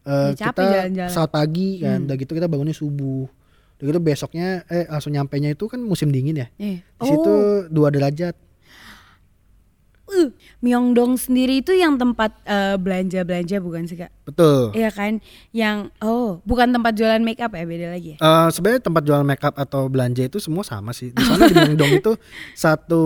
Ya, 0.10 0.50
capek 0.50 0.66
kita 0.90 1.06
pesawat 1.06 1.30
pagi 1.30 1.70
kan, 1.80 2.02
Hmm. 2.02 2.06
udah 2.10 2.16
gitu 2.18 2.32
kita 2.34 2.48
bangunnya 2.48 2.74
subuh. 2.74 3.30
Udah 3.78 3.86
gitu 3.86 4.00
besoknya 4.00 4.48
eh 4.68 4.84
langsung 4.86 5.14
nyampe 5.14 5.38
nya 5.38 5.50
itu 5.50 5.66
kan 5.66 5.80
musim 5.80 6.10
dingin 6.10 6.36
ya. 6.36 6.48
iya. 6.58 6.82
Di 6.82 7.06
situ 7.06 7.34
dua 7.70 7.88
derajat. 7.88 8.34
Uh, 10.10 10.34
Myeongdong 10.60 11.16
sendiri 11.22 11.62
itu 11.62 11.72
yang 11.78 11.96
tempat 11.96 12.34
eh, 12.44 12.76
belanja-belanja 12.82 13.62
bukan 13.62 13.86
sih 13.86 13.96
kak? 13.96 14.10
Betul. 14.26 14.74
Iya 14.74 14.90
kan? 14.90 15.22
Yang 15.54 15.94
oh 16.02 16.42
bukan 16.44 16.74
tempat 16.74 16.98
jualan 16.98 17.22
make 17.22 17.38
up 17.40 17.54
ya 17.54 17.64
beda 17.64 17.88
lagi 17.94 18.16
ya? 18.16 18.18
Eh, 18.18 18.48
sebenarnya 18.50 18.82
tempat 18.82 19.04
jual 19.06 19.22
makeup 19.22 19.54
atau 19.54 19.86
belanja 19.86 20.26
itu 20.26 20.42
semua 20.42 20.66
sama 20.66 20.92
sih. 20.92 21.14
Di 21.14 21.22
sana 21.22 21.46
di 21.46 21.56
Myeongdong 21.56 21.94
itu 22.02 22.12
satu 22.58 23.04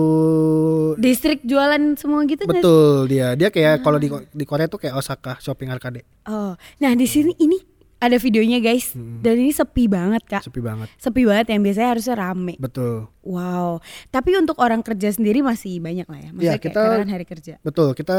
Distrik 0.96 1.44
jualan 1.44 1.94
semua 2.00 2.24
gitu 2.24 2.48
betul 2.48 3.04
dia. 3.06 3.36
Dia 3.36 3.52
kayak 3.52 3.84
kalau 3.84 4.00
di 4.00 4.08
di 4.32 4.44
Korea 4.48 4.64
tuh 4.64 4.80
kayak 4.80 4.96
Osaka 4.96 5.36
shopping 5.44 5.68
arcade. 5.68 6.08
Oh, 6.24 6.56
nah 6.80 6.92
di 6.96 7.04
sini 7.04 7.36
ini 7.36 7.73
ada 8.04 8.16
videonya 8.16 8.58
guys 8.58 8.92
Hmm. 8.92 9.18
dan 9.18 9.36
ini 9.36 9.50
sepi 9.50 9.84
banget 9.86 10.22
kak. 10.24 10.42
Sepi 10.42 10.60
banget. 10.60 10.88
Sepi 10.96 11.22
banget 11.22 11.46
yang 11.48 11.60
biasanya 11.60 11.88
harusnya 11.90 12.14
rame. 12.14 12.54
Betul. 12.56 13.08
Wow. 13.20 13.80
Tapi 14.08 14.30
untuk 14.34 14.56
orang 14.58 14.80
kerja 14.80 15.08
sendiri 15.08 15.40
masih 15.40 15.78
banyak 15.78 16.04
lah 16.04 16.18
ya. 16.18 16.30
Maksudnya 16.30 16.44
Iya, 16.46 16.52
kayak 16.54 16.64
kita- 16.66 16.84
karena 16.84 17.00
kan 17.00 17.10
hari 17.10 17.26
kerja. 17.26 17.54
Betul, 17.60 17.88
kita 17.92 18.18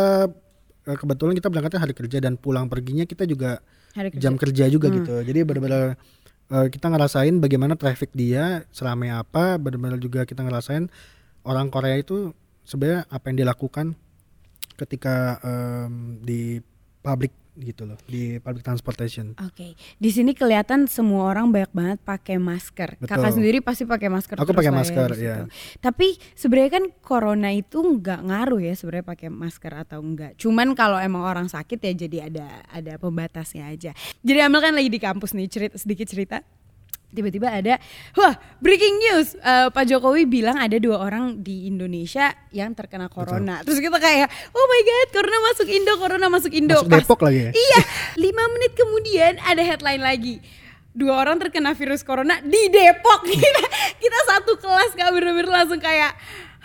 eh, 0.84 0.94
kebetulan 0.96 1.34
kita 1.34 1.50
berangkatnya 1.50 1.82
hari 1.82 1.94
kerja 1.94 2.18
dan 2.20 2.34
pulang 2.36 2.66
perginya 2.66 3.04
kita 3.04 3.26
juga 3.26 3.58
Hari 3.92 4.10
kerja. 4.12 4.22
jam 4.22 4.34
kerja 4.36 4.66
juga 4.68 4.88
Hmm. 4.88 4.96
gitu. 5.00 5.14
Jadi 5.24 5.40
benar-benar 5.42 5.98
eh, 6.46 6.68
kita 6.70 6.88
ngerasain 6.88 7.34
bagaimana 7.40 7.74
traffic 7.74 8.14
dia 8.14 8.62
seramai 8.70 9.10
apa, 9.10 9.58
benar-benar 9.58 9.98
juga 9.98 10.24
kita 10.24 10.42
ngerasain 10.42 10.86
orang 11.42 11.70
Korea 11.70 11.98
itu 11.98 12.38
sebenarnya 12.62 13.06
apa 13.08 13.26
yang 13.28 13.38
dilakukan 13.40 13.98
ketika 14.76 15.40
em, 15.42 16.20
di 16.22 16.60
public 17.00 17.34
gitu 17.56 17.88
loh, 17.88 17.98
di 18.06 18.38
public 18.44 18.68
transportation. 18.68 19.34
Oke, 19.40 19.74
di 19.76 20.10
sini 20.12 20.36
kelihatan 20.36 20.92
semua 20.92 21.32
orang 21.32 21.50
banyak 21.50 21.72
banget 21.72 22.00
pakai 22.04 22.36
masker. 22.36 23.00
Betul. 23.00 23.08
Kakak 23.08 23.32
sendiri 23.36 23.58
pasti 23.64 23.88
pakai 23.88 24.10
masker. 24.12 24.36
Aku 24.38 24.52
pakai 24.52 24.72
ya 24.72 24.76
masker, 24.76 25.10
ya. 25.16 25.36
Tapi 25.80 26.20
sebenarnya 26.36 26.72
kan 26.82 26.86
corona 27.00 27.50
itu 27.56 27.80
nggak 27.80 28.22
ngaruh 28.28 28.60
ya 28.60 28.74
sebenarnya 28.76 29.08
pakai 29.08 29.30
masker 29.32 29.74
atau 29.88 30.00
enggak. 30.04 30.36
Cuman 30.36 30.76
kalau 30.76 31.00
emang 31.00 31.24
orang 31.24 31.48
sakit 31.48 31.80
ya 31.80 31.94
jadi 31.96 32.18
ada 32.28 32.48
ada 32.70 32.94
pembatasnya 33.00 33.72
aja. 33.72 33.96
Jadi 34.22 34.40
Amel 34.44 34.60
kan 34.60 34.74
lagi 34.76 34.92
di 34.92 35.00
kampus 35.00 35.32
nih 35.32 35.48
cerita 35.48 35.76
sedikit 35.80 36.08
cerita. 36.12 36.38
Tiba-tiba 37.16 37.48
ada, 37.50 37.80
wah 38.14 38.34
breaking 38.60 38.96
news, 39.00 39.28
Eh, 39.38 39.68
Pak 39.70 39.86
Jokowi 39.86 40.26
bilang 40.26 40.58
ada 40.58 40.76
dua 40.76 41.00
orang 41.00 41.40
di 41.40 41.66
Indonesia 41.66 42.30
yang 42.50 42.74
terkena 42.74 43.08
corona. 43.08 43.62
Terus 43.62 43.80
kita 43.80 43.96
kayak, 43.96 44.28
oh 44.52 44.66
my 44.66 44.82
god, 44.82 45.08
corona 45.12 45.38
masuk 45.46 45.68
Indo, 45.68 45.94
corona 45.96 46.28
masuk 46.28 46.52
Indo. 46.52 46.76
Masuk 46.76 46.90
Pas- 46.90 47.02
Depok 47.02 47.22
lagi 47.22 47.40
ya. 47.40 47.52
Iya, 47.52 47.80
lima 48.18 48.44
menit 48.50 48.74
kemudian 48.74 49.40
ada 49.40 49.62
headline 49.62 50.04
lagi. 50.04 50.38
dua 50.92 51.20
orang 51.20 51.36
terkena 51.38 51.72
virus 51.72 52.02
corona 52.02 52.40
di 52.40 52.72
Depok 52.72 53.28
kita 53.28 53.64
kita 54.00 54.20
satu 54.26 54.56
kelas 54.56 54.96
kak 54.96 55.12
bener-bener 55.12 55.44
langsung 55.46 55.76
kayak 55.76 56.16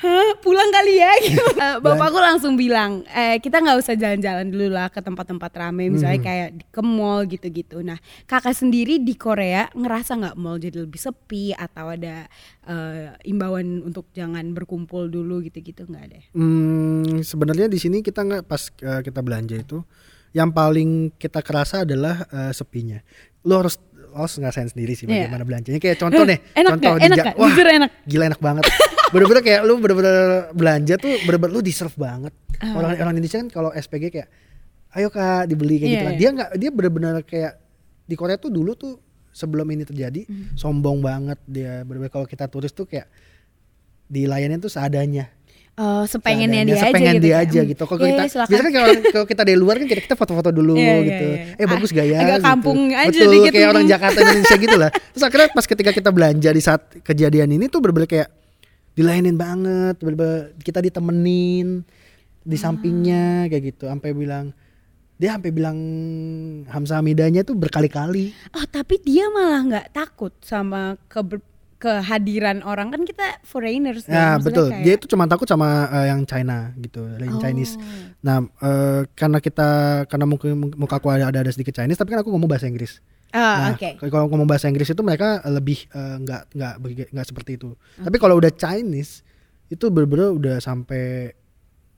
Hah, 0.00 0.32
pulang 0.38 0.70
kali 0.70 0.96
ya 0.96 1.12
gitu. 1.22 1.44
Eh, 1.52 1.76
bapakku 1.76 2.16
langsung 2.16 2.56
bilang 2.56 3.04
eh 3.06 3.36
kita 3.36 3.60
nggak 3.60 3.76
usah 3.76 3.92
jalan-jalan 3.94 4.48
dulu 4.48 4.72
lah 4.72 4.88
ke 4.88 4.98
tempat-tempat 4.98 5.52
rame 5.52 5.92
misalnya 5.92 6.16
kayak 6.18 6.48
di 6.54 6.64
ke 6.64 6.80
mall 6.80 7.22
gitu-gitu 7.22 7.80
nah 7.80 8.00
kakak 8.24 8.52
sendiri 8.52 8.96
di 8.96 9.12
Korea 9.12 9.68
ngerasa 9.70 10.16
nggak 10.16 10.36
mall 10.36 10.56
jadi 10.56 10.80
lebih 10.80 10.96
sepi 10.96 11.52
atau 11.52 11.92
ada 11.92 12.24
eh, 12.64 13.12
imbauan 13.24 13.82
untuk 13.82 14.08
jangan 14.10 14.50
berkumpul 14.50 15.06
dulu 15.06 15.40
gitu-gitu 15.42 15.84
nggak 15.84 16.04
ada 16.06 16.18
Hmm, 16.32 17.20
sebenarnya 17.20 17.68
di 17.68 17.76
sini 17.76 18.00
kita 18.00 18.24
nggak 18.24 18.42
pas 18.44 18.72
eh, 18.72 19.00
kita 19.02 19.20
belanja 19.20 19.52
itu 19.54 19.84
yang 20.30 20.48
paling 20.48 21.12
kita 21.12 21.42
kerasa 21.42 21.82
adalah 21.82 22.24
eh, 22.24 22.52
sepinya. 22.52 22.96
Lo 23.42 23.60
harus 23.60 23.76
lo 24.10 24.24
harus 24.24 24.34
ngerasain 24.36 24.66
sendiri 24.66 24.94
sih 24.94 25.04
Iya. 25.04 25.26
bagaimana 25.26 25.44
belanjanya. 25.44 25.78
Kayak 25.78 25.98
contoh 25.98 26.24
nih, 26.24 26.38
enak 26.54 26.70
contoh 26.72 26.90
nggak? 26.90 27.06
Enak? 27.06 27.26
Jujur 27.36 27.66
enak. 27.68 27.90
Gila 28.06 28.24
enak 28.26 28.40
banget. 28.40 28.64
bener-bener 29.10 29.42
kayak 29.42 29.60
lu 29.62 29.74
bener-bener 29.76 30.16
belanja 30.52 30.94
tuh 30.96 31.12
bener-bener 31.20 31.52
lu 31.52 31.60
deserve 31.60 31.94
banget. 31.94 32.32
Ah. 32.56 32.74
Orang 32.74 32.90
orang 32.94 33.12
Indonesia 33.14 33.38
kan 33.38 33.48
kalau 33.48 33.70
SPG 33.70 34.10
kayak 34.10 34.28
ayo 34.92 35.08
kak 35.08 35.46
dibeli 35.46 35.76
kayak 35.76 35.84
Iya, 35.84 35.90
gitu 35.90 36.04
kan. 36.04 36.12
iya. 36.12 36.18
Dia 36.18 36.28
nggak 36.30 36.48
dia 36.56 36.70
bener-bener 36.70 37.14
kayak 37.22 37.52
di 38.04 38.14
Korea 38.14 38.36
tuh 38.36 38.48
dulu 38.48 38.72
tuh 38.72 38.98
sebelum 39.30 39.66
ini 39.68 39.82
terjadi 39.82 40.24
Hmm. 40.24 40.54
sombong 40.54 40.98
banget 40.98 41.38
dia 41.44 41.82
bener-bener 41.82 42.10
kalau 42.10 42.24
kita 42.24 42.46
turis 42.46 42.70
tuh 42.70 42.84
kayak 42.84 43.06
dilayani 44.06 44.58
tuh 44.58 44.68
seadanya 44.68 45.30
Oh, 45.72 46.04
sepengennya 46.04 46.60
dia 46.62 46.76
Seadanya, 46.76 46.76
aja 46.76 46.84
sepengen 46.84 47.14
gitu. 47.14 47.22
dia 47.22 47.32
kayak, 47.32 47.46
aja 47.46 47.56
"Hmm, 47.56 47.70
gitu. 47.72 47.82
Kalau 47.86 47.96
iya, 47.96 48.04
kita 48.04 48.20
iya, 48.20 48.28
silakan." 48.28 48.50
biasanya 48.50 48.60
kan 48.60 48.72
kalau 48.74 48.84
orang- 48.90 49.06
kalau 49.08 49.26
kita 49.26 49.42
dari 49.42 49.56
luar 49.56 49.74
kan 49.74 49.86
kita 49.88 50.02
kita 50.02 50.16
foto-foto 50.18 50.50
dulu 50.52 50.74
iya, 50.76 50.94
gitu. 51.00 51.24
iya. 51.30 51.38
Eh 51.56 51.64
bagus 51.64 51.88
gak 51.88 52.04
ya? 52.04 52.18
agak 52.20 52.36
gitu. 52.36 52.44
kampung 52.44 52.78
aja 52.92 53.08
Betul, 53.08 53.32
dikit. 53.32 53.52
kayak 53.54 53.68
orang 53.70 53.86
Jakarta 53.88 54.18
Indonesia 54.20 54.56
gitu 54.58 54.76
lah. 54.76 54.90
Terus 54.92 55.24
akhirnya 55.24 55.48
pas 55.48 55.64
ketika 55.64 55.90
kita 55.90 56.10
belanja 56.10 56.50
di 56.50 56.60
saat 56.60 56.80
kejadian 57.00 57.48
ini 57.50 57.64
tuh 57.64 57.80
bener-bener 57.80 58.10
kayak 58.10 58.28
dilayanin 59.00 59.40
banget, 59.40 59.96
kita 60.60 60.84
ditemenin 60.84 61.80
di 62.44 62.56
sampingnya 62.60 63.48
kayak 63.48 63.72
gitu. 63.72 63.88
Sampai 63.88 64.12
bilang 64.12 64.52
dia 65.20 65.36
sampai 65.36 65.52
bilang 65.52 65.76
Hamzah 66.68 67.00
Hamidanya 67.00 67.44
tuh 67.44 67.56
berkali-kali. 67.56 68.32
Oh, 68.56 68.64
tapi 68.68 69.00
dia 69.00 69.28
malah 69.32 69.60
nggak 69.64 69.88
takut 69.96 70.32
sama 70.44 71.00
ke 71.08 71.20
kehadiran 71.80 72.60
orang 72.60 72.92
kan 72.92 73.02
kita 73.02 73.40
foreigners 73.42 74.04
Ya 74.04 74.36
maksudnya 74.36 74.44
betul. 74.44 74.66
kayak- 74.68 74.84
Dia 74.84 74.94
itu 74.94 75.06
cuma 75.08 75.24
takut 75.24 75.48
sama 75.48 75.68
eh, 75.90 76.06
yang 76.06 76.22
China 76.22 76.76
gitu, 76.76 77.08
yang 77.16 77.34
Oh. 77.34 77.40
Chinese. 77.40 77.80
Nah, 78.20 78.38
eh, 78.44 79.08
karena 79.10 79.38
kita 79.38 79.68
karena 80.04 80.24
mungkin 80.24 80.48
muka 80.70 80.94
aku 80.94 81.08
ada 81.08 81.32
ada 81.32 81.48
sedikit 81.48 81.72
Chinese, 81.74 81.96
tapi 81.96 82.12
kan 82.12 82.20
aku 82.20 82.28
ngomong 82.28 82.46
bahasa 82.46 82.68
Inggris. 82.68 83.00
Ah, 83.30 83.72
Nah, 83.72 83.78
oke. 83.78 83.96
kalau 84.04 84.26
ngomong 84.26 84.44
bahasa 84.44 84.66
Inggris 84.66 84.86
itu 84.86 85.00
mereka 85.00 85.40
lebih 85.46 85.88
eh, 85.88 86.16
nggak 86.18 86.42
nggak 86.50 86.74
begi- 86.78 87.10
nggak 87.10 87.26
seperti 87.26 87.50
itu. 87.56 87.72
Tapi 87.96 88.16
kalau 88.16 88.36
udah 88.36 88.50
Chinese 88.50 89.24
itu 89.66 89.86
bener-bener 89.86 90.30
udah 90.30 90.56
sampai 90.58 91.32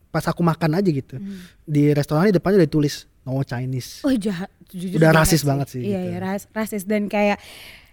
pas 0.09 0.23
aku 0.23 0.41
makan 0.41 0.77
aja 0.77 0.87
gitu 0.87 1.17
Hmm. 1.17 1.41
di 1.65 1.89
restoran 1.91 2.29
di 2.29 2.37
depannya 2.37 2.61
udah 2.61 2.69
ditulis 2.69 2.95
no 3.23 3.41
Chinese. 3.41 4.05
Oh 4.05 4.13
jahat, 4.13 4.47
jujur 4.69 4.95
Udah 4.95 5.09
jahat 5.09 5.25
rasis 5.25 5.41
banget 5.43 5.67
sih, 5.71 5.81
Iya, 5.83 5.99
gitu. 5.99 6.07
iya 6.07 6.19
ras- 6.21 6.49
rasis 6.51 6.85
dan 6.85 7.09
kayak 7.09 7.41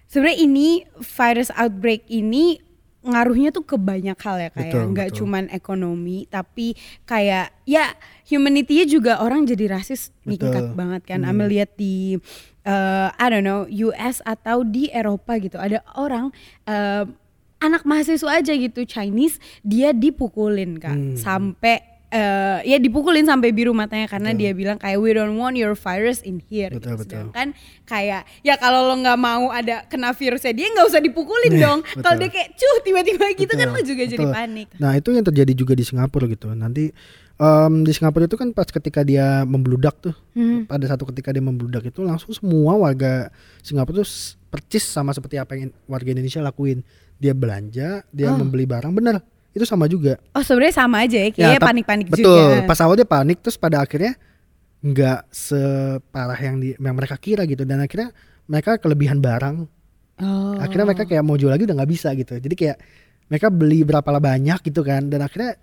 sebenarnya 0.10 0.40
ini 0.42 0.68
virus 0.98 1.54
outbreak 1.54 2.04
ini 2.10 2.58
ngaruhnya 3.00 3.56
tuh 3.56 3.64
ke 3.64 3.80
banyak 3.80 4.20
hal 4.20 4.38
ya 4.38 4.50
kayak 4.52 4.76
Betul, 4.76 4.84
nggak 4.92 5.08
betul. 5.08 5.18
cuman 5.24 5.44
ekonomi 5.50 6.28
tapi 6.28 6.76
kayak 7.06 7.56
ya 7.64 7.96
humanity-nya 8.28 8.84
juga 8.84 9.24
orang 9.24 9.48
jadi 9.48 9.72
rasis 9.72 10.12
meningkat 10.28 10.76
banget 10.76 11.08
kan. 11.08 11.24
Hmm. 11.24 11.32
Amel 11.32 11.48
lihat 11.48 11.80
di 11.80 12.20
eh, 12.62 13.08
I 13.10 13.26
don't 13.32 13.48
know 13.48 13.64
US 13.70 14.20
atau 14.22 14.68
di 14.68 14.92
Eropa 14.92 15.40
gitu 15.40 15.56
ada 15.56 15.80
orang 15.96 16.36
eh, 16.66 17.08
anak 17.60 17.84
mahasiswa 17.84 18.36
aja 18.36 18.52
gitu 18.52 18.84
Chinese 18.84 19.40
dia 19.64 19.96
dipukulin 19.96 20.76
kak 20.76 20.92
Hmm. 20.92 21.16
sampai 21.16 21.89
eh, 22.10 22.60
ya 22.66 22.78
dipukulin 22.78 23.22
sampai 23.22 23.50
biru 23.50 23.70
matanya 23.70 24.06
karena 24.06 24.34
dia 24.34 24.50
bilang 24.52 24.76
kayak 24.76 24.98
we 24.98 25.14
don't 25.14 25.38
want 25.38 25.54
your 25.54 25.74
virus 25.74 26.20
in 26.22 26.42
here 26.44 26.74
Betul, 26.74 26.98
gitu. 26.98 27.00
betul. 27.00 27.14
Sedangkan 27.30 27.48
kayak 27.86 28.26
ya 28.42 28.58
kalau 28.58 28.90
lo 28.90 28.98
nggak 28.98 29.16
mau 29.16 29.50
ada 29.50 29.86
kena 29.86 30.10
virusnya 30.12 30.52
dia 30.52 30.68
nggak 30.70 30.88
usah 30.88 31.00
dipukulin 31.00 31.54
Iya, 31.54 31.62
dong. 31.64 31.80
Kalau 31.86 32.18
betul. 32.18 32.22
dia 32.22 32.30
kayak 32.30 32.50
cuh 32.54 32.78
tiba-tiba 32.82 33.26
gitu 33.34 33.54
kan 33.54 33.68
Betul, 33.70 33.78
lo 33.78 33.88
juga 33.88 34.04
jadi 34.06 34.18
betul. 34.20 34.34
panik. 34.34 34.68
Nah 34.76 34.92
itu 34.94 35.10
yang 35.12 35.26
terjadi 35.26 35.54
juga 35.54 35.74
di 35.74 35.84
Singapura 35.86 36.26
gitu. 36.26 36.48
Nanti 36.52 36.84
em, 37.38 37.74
di 37.86 37.92
Singapura 37.94 38.26
itu 38.26 38.36
kan 38.36 38.50
pas 38.52 38.68
ketika 38.68 39.06
dia 39.06 39.46
membludak 39.46 39.96
tuh, 40.02 40.16
Hmm. 40.34 40.66
pada 40.66 40.86
satu 40.86 41.06
ketika 41.08 41.30
dia 41.30 41.40
membludak 41.40 41.86
itu 41.86 42.02
langsung 42.02 42.34
semua 42.34 42.74
warga 42.76 43.30
Singapura 43.62 44.02
tuh 44.02 44.10
percis 44.50 44.82
sama 44.82 45.14
seperti 45.14 45.38
apa 45.38 45.54
yang 45.54 45.70
warga 45.86 46.10
Indonesia 46.10 46.42
lakuin. 46.42 46.82
Dia 47.20 47.36
belanja, 47.36 48.02
dia 48.10 48.32
Oh. 48.32 48.40
membeli 48.40 48.66
barang, 48.66 48.92
bener 48.92 49.20
itu 49.60 49.68
sama 49.68 49.86
juga. 49.86 50.16
Oh 50.32 50.40
sebenarnya 50.40 50.76
sama 50.78 51.04
aja 51.04 51.18
ya 51.18 51.28
Ya, 51.28 51.30
kayaknya 51.30 51.60
tap- 51.60 51.68
panik-panik 51.70 52.08
betul. 52.08 52.24
juga. 52.24 52.64
Pas 52.64 52.80
awal 52.80 52.96
dia 52.96 53.04
panik, 53.06 53.38
terus 53.40 53.56
pada 53.56 53.78
akhirnya 53.80 54.16
nggak 54.80 55.20
separah 55.30 56.40
yang 56.40 56.56
di 56.58 56.72
yang 56.74 56.96
mereka 56.96 57.16
kira 57.16 57.44
gitu. 57.44 57.68
Dan 57.68 57.80
akhirnya 57.80 58.16
mereka 58.48 58.80
kelebihan 58.80 59.20
barang. 59.20 59.56
Oh. 60.20 60.56
Akhirnya 60.58 60.86
mereka 60.86 61.04
kayak 61.04 61.22
mau 61.22 61.36
jual 61.36 61.50
lagi 61.50 61.64
udah 61.64 61.76
nggak 61.76 61.92
bisa 61.92 62.12
gitu. 62.14 62.36
Jadi 62.36 62.56
kayak 62.56 62.78
mereka 63.28 63.48
beli 63.48 63.84
berapa 63.84 64.08
lah 64.08 64.20
banyak 64.20 64.60
gitu 64.64 64.82
kan. 64.82 65.06
Dan 65.06 65.22
akhirnya 65.22 65.56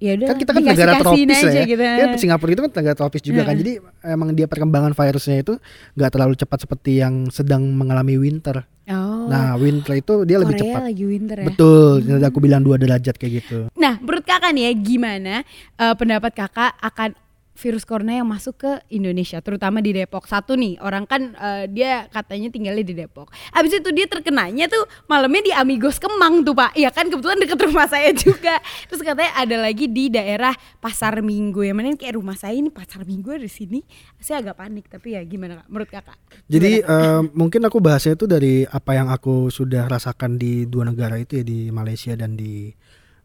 ya 0.00 0.16
udah 0.16 0.26
kan 0.32 0.36
kita 0.40 0.50
kan 0.56 0.62
negara 0.64 0.92
tropis 0.96 1.40
ya. 1.44 1.62
gitu. 1.68 1.82
Ya, 1.84 2.04
Singapura 2.16 2.50
itu 2.56 2.62
kan 2.64 2.72
negara 2.72 2.96
tropis 2.96 3.20
juga 3.20 3.44
kan. 3.44 3.54
Heeh. 3.54 3.60
Jadi 3.60 3.72
emang 4.08 4.32
dia 4.32 4.48
perkembangan 4.48 4.96
virusnya 4.96 5.44
itu 5.44 5.60
nggak 5.94 6.10
terlalu 6.10 6.34
cepat 6.40 6.58
seperti 6.64 7.04
yang 7.04 7.28
sedang 7.28 7.68
mengalami 7.76 8.16
winter. 8.16 8.64
Oh. 8.90 9.30
Nah, 9.30 9.54
winter 9.60 9.94
itu 9.94 10.26
dia 10.26 10.42
lebih 10.42 10.58
Korea 10.58 10.66
cepat. 10.74 10.82
lagi 10.90 11.04
winter 11.06 11.36
ya. 11.38 11.46
Betul, 11.46 11.92
jadi 12.02 12.26
aku 12.26 12.38
bilang 12.42 12.64
dua 12.64 12.74
derajat 12.80 13.14
kayak 13.14 13.32
gitu. 13.44 13.58
Nah, 13.78 14.00
menurut 14.02 14.24
kakak 14.26 14.50
nih 14.50 14.66
ya 14.66 14.72
gimana 14.74 15.34
eh, 15.78 15.94
pendapat 15.94 16.32
kakak 16.34 16.74
akan 16.80 17.14
virus 17.60 17.84
corona 17.84 18.16
yang 18.16 18.28
masuk 18.28 18.56
ke 18.56 18.72
Indonesia, 18.88 19.44
terutama 19.44 19.84
di 19.84 19.92
Depok. 19.92 20.24
Satu 20.24 20.56
nih, 20.56 20.80
orang 20.80 21.04
kan 21.04 21.36
eh, 21.36 21.64
dia 21.68 22.08
katanya 22.08 22.48
tinggalnya 22.48 22.80
di 22.80 22.94
Depok. 22.96 23.28
Abis 23.52 23.76
itu 23.76 23.92
dia 23.92 24.08
terkenanya 24.08 24.66
tuh 24.72 24.88
malamnya 25.04 25.44
di 25.44 25.52
Amigos 25.52 26.00
Kemang 26.00 26.40
tuh 26.40 26.56
pak. 26.56 26.72
Iya 26.72 26.88
kan 26.88 27.12
kebetulan 27.12 27.36
deket 27.44 27.60
rumah 27.60 27.84
saya 27.84 28.10
juga. 28.24 28.56
Terus 28.88 29.04
katanya 29.04 29.32
ada 29.36 29.56
lagi 29.60 29.86
di 29.86 30.08
daerah 30.08 30.56
Pasar 30.80 31.20
Minggu. 31.20 31.60
Yang 31.60 31.76
mana 31.76 31.88
kayak 32.00 32.16
rumah 32.16 32.34
saya 32.40 32.56
ini 32.56 32.72
Pasar 32.72 33.04
Minggu 33.04 33.36
di 33.36 33.52
sini. 33.52 33.84
Saya 34.16 34.40
agak 34.40 34.56
panik 34.56 34.88
tapi 34.88 35.14
ya 35.14 35.20
gimana 35.28 35.60
kak? 35.60 35.66
Menurut 35.68 35.90
kakak? 35.92 36.16
Jadi 36.48 36.80
eh, 36.80 37.20
mungkin 37.36 37.60
aku 37.68 37.78
bahasnya 37.84 38.16
itu 38.16 38.24
dari 38.24 38.64
apa 38.64 38.96
yang 38.96 39.12
aku 39.12 39.52
sudah 39.52 39.84
rasakan 39.84 40.40
di 40.40 40.64
dua 40.64 40.88
negara 40.88 41.20
itu 41.20 41.42
ya 41.42 41.44
di 41.44 41.68
Malaysia 41.68 42.16
dan 42.16 42.38
di 42.38 42.72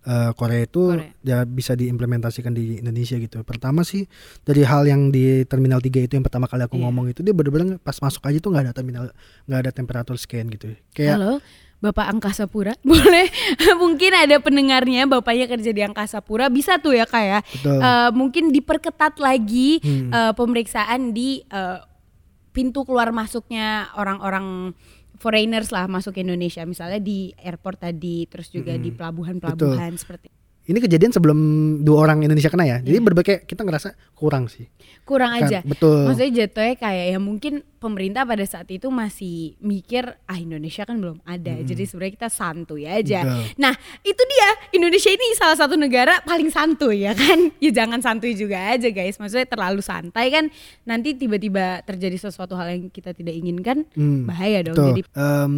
eh, 0.06 0.32
Korea 0.32 0.62
itu 0.62 0.94
Korea. 0.94 1.10
ya 1.20 1.38
bisa 1.44 1.74
diimplementasikan 1.74 2.50
di 2.50 2.78
Indonesia 2.78 3.16
gitu. 3.16 3.42
Pertama 3.42 3.82
sih 3.82 4.06
dari 4.42 4.62
hal 4.62 4.86
yang 4.86 5.10
di 5.10 5.44
Terminal 5.44 5.78
3 5.78 6.02
itu 6.02 6.14
yang 6.14 6.22
pertama 6.22 6.46
kali 6.46 6.62
aku 6.62 6.76
Iya. 6.76 6.84
ngomong 6.84 7.06
itu 7.08 7.20
dia 7.20 7.32
bener-bener 7.32 7.78
pas 7.78 7.96
masuk 7.96 8.22
aja 8.22 8.38
tuh 8.38 8.50
nggak 8.50 8.64
ada 8.64 8.74
terminal 8.74 9.04
nggak 9.44 9.60
ada 9.60 9.72
temperatur 9.72 10.16
scan 10.16 10.46
gitu. 10.48 10.72
Kayak 10.92 11.18
Halo, 11.18 11.34
Bapak 11.78 12.08
Angkasa 12.08 12.46
Pura, 12.46 12.74
boleh 12.88 13.28
mungkin 13.78 14.12
ada 14.12 14.38
pendengarnya 14.38 15.06
bapaknya 15.06 15.46
kerja 15.46 15.70
di 15.70 15.82
Angkasa 15.82 16.18
Pura 16.20 16.48
bisa 16.48 16.78
tuh 16.78 16.94
ya 16.94 17.04
kak 17.04 17.22
ya. 17.22 17.40
Betul. 17.44 17.78
Eh, 17.78 18.10
mungkin 18.12 18.44
diperketat 18.50 19.18
lagi 19.18 19.78
Hmm. 19.80 20.10
eh, 20.10 20.34
pemeriksaan 20.34 21.12
di 21.12 21.44
eh, 21.44 21.80
pintu 22.50 22.82
keluar 22.82 23.12
masuknya 23.12 23.92
orang-orang 23.94 24.72
foreigners 25.18 25.74
lah 25.74 25.90
masuk 25.90 26.16
ke 26.16 26.22
Indonesia. 26.22 26.64
Misalnya 26.64 27.00
di 27.02 27.34
airport 27.40 27.82
tadi 27.82 28.28
terus 28.30 28.52
juga 28.52 28.76
di 28.76 28.92
pelabuhan-pelabuhan 28.94 29.96
seperti 29.98 30.45
ini 30.66 30.78
kejadian 30.80 31.10
sebelum 31.10 31.40
dua 31.82 32.04
orang 32.04 32.22
Indonesia 32.22 32.50
kena 32.50 32.66
ya. 32.66 32.78
Iya. 32.78 32.86
Jadi 32.86 32.98
berbagai 33.00 33.36
kita 33.46 33.62
ngerasa 33.62 33.94
kurang 34.14 34.50
sih. 34.50 34.66
kurang 35.06 35.38
Kan, 35.38 35.46
aja. 35.46 35.60
betul. 35.62 36.10
Maksudnya 36.10 36.50
jatuhnya 36.50 36.76
kayak 36.76 37.06
ya 37.14 37.20
mungkin 37.22 37.54
pemerintah 37.78 38.26
pada 38.26 38.42
saat 38.42 38.66
itu 38.74 38.90
masih 38.90 39.54
mikir 39.62 40.02
ah 40.26 40.34
Indonesia 40.34 40.82
kan 40.82 40.98
belum 40.98 41.22
ada. 41.22 41.62
Jadi 41.62 41.86
sebenarnya 41.86 42.14
kita 42.18 42.30
santuy 42.30 42.90
aja. 42.90 43.22
Betul. 43.22 43.62
Nah, 43.62 43.74
itu 44.02 44.22
dia. 44.26 44.50
Indonesia 44.74 45.12
ini 45.14 45.26
salah 45.38 45.54
satu 45.54 45.78
negara 45.78 46.18
paling 46.24 46.50
santuy 46.50 47.06
ya 47.06 47.14
kan. 47.14 47.38
Ya 47.62 47.72
jangan 47.72 48.02
santuy 48.02 48.34
juga 48.34 48.58
aja 48.58 48.90
guys. 48.90 49.16
Maksudnya 49.16 49.46
terlalu 49.46 49.82
santai 49.82 50.30
kan 50.30 50.50
nanti 50.84 51.14
tiba-tiba 51.14 51.82
terjadi 51.82 52.18
sesuatu 52.20 52.54
hal 52.54 52.74
yang 52.74 52.90
kita 52.90 53.14
tidak 53.14 53.34
inginkan 53.34 53.86
Hmm, 53.94 54.26
bahaya 54.26 54.66
dong. 54.66 54.74
Betul. 54.74 54.90
Jadi 54.90 55.02
Em, 55.14 55.54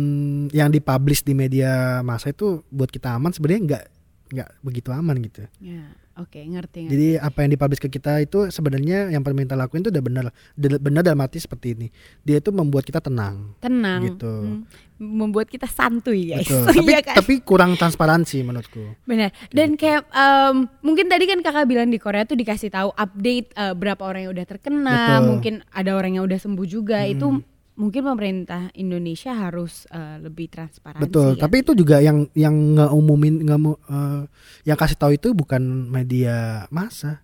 yang 0.52 0.68
dipublish 0.68 1.24
di 1.24 1.32
media 1.32 2.00
massa 2.02 2.30
itu 2.30 2.60
buat 2.68 2.88
kita 2.88 3.16
aman 3.16 3.32
sebenarnya 3.32 3.62
nggak 3.66 3.84
nggak 4.28 4.50
begitu 4.60 4.90
aman 4.92 5.16
gitu. 5.24 5.48
ya 5.64 5.88
oke 6.18 6.34
ngerti 6.36 6.80
ngerti. 6.90 6.94
Jadi 6.98 7.08
apa 7.22 7.38
yang 7.46 7.50
dipublish 7.54 7.82
ke 7.82 7.90
kita 7.94 8.20
itu 8.20 8.50
sebenarnya 8.50 9.14
yang 9.14 9.22
pemerintah 9.22 9.54
lakuin 9.54 9.86
itu 9.86 9.94
udah 9.94 10.04
benar 10.04 10.26
benar 10.58 11.02
dalam 11.06 11.22
arti 11.22 11.38
seperti 11.38 11.78
ini. 11.78 11.88
Dia 12.26 12.42
itu 12.42 12.50
membuat 12.50 12.84
kita 12.90 13.00
tenang. 13.00 13.54
Tenang. 13.62 14.02
gitu. 14.02 14.34
Hmm. 14.34 14.66
Membuat 14.98 15.46
kita 15.46 15.70
santuy 15.70 16.34
guys. 16.34 16.50
Betul. 16.50 16.66
tapi 16.74 16.90
Iya 16.90 17.00
kan? 17.06 17.16
tapi 17.22 17.34
kurang 17.46 17.78
transparansi 17.78 18.42
menurutku. 18.42 18.98
Benar. 19.06 19.30
Dan 19.54 19.78
kayak 19.78 20.10
em, 20.10 20.66
mungkin 20.82 21.06
tadi 21.06 21.30
kan 21.30 21.40
kakak 21.46 21.70
bilang 21.70 21.94
di 21.94 22.02
Korea 22.02 22.26
tuh 22.26 22.34
dikasih 22.34 22.74
tahu 22.74 22.90
update 22.98 23.54
eh, 23.54 23.74
berapa 23.78 24.02
orang 24.02 24.26
yang 24.26 24.34
udah 24.34 24.48
terkena, 24.50 25.22
Betul. 25.22 25.26
mungkin 25.30 25.54
ada 25.70 25.92
orang 25.94 26.18
yang 26.18 26.26
udah 26.26 26.40
sembuh 26.42 26.66
juga. 26.66 27.06
Itu 27.06 27.46
mungkin 27.78 28.02
pemerintah 28.04 28.74
Indonesia 28.74 29.32
harus 29.38 29.86
eh, 29.94 30.18
lebih 30.18 30.50
transparan. 30.50 31.00
Betul, 31.00 31.38
tapi 31.38 31.62
itu 31.62 31.78
juga 31.78 32.02
yang 32.02 32.26
yang 32.34 32.54
nggak 32.74 32.92
umumin 32.92 33.46
nggak 33.46 33.60
mau 33.62 33.78
eh, 33.78 34.26
yang 34.66 34.78
kasih 34.78 34.98
tahu 34.98 35.14
itu 35.14 35.32
bukan 35.38 35.62
media 35.88 36.66
massa, 36.74 37.22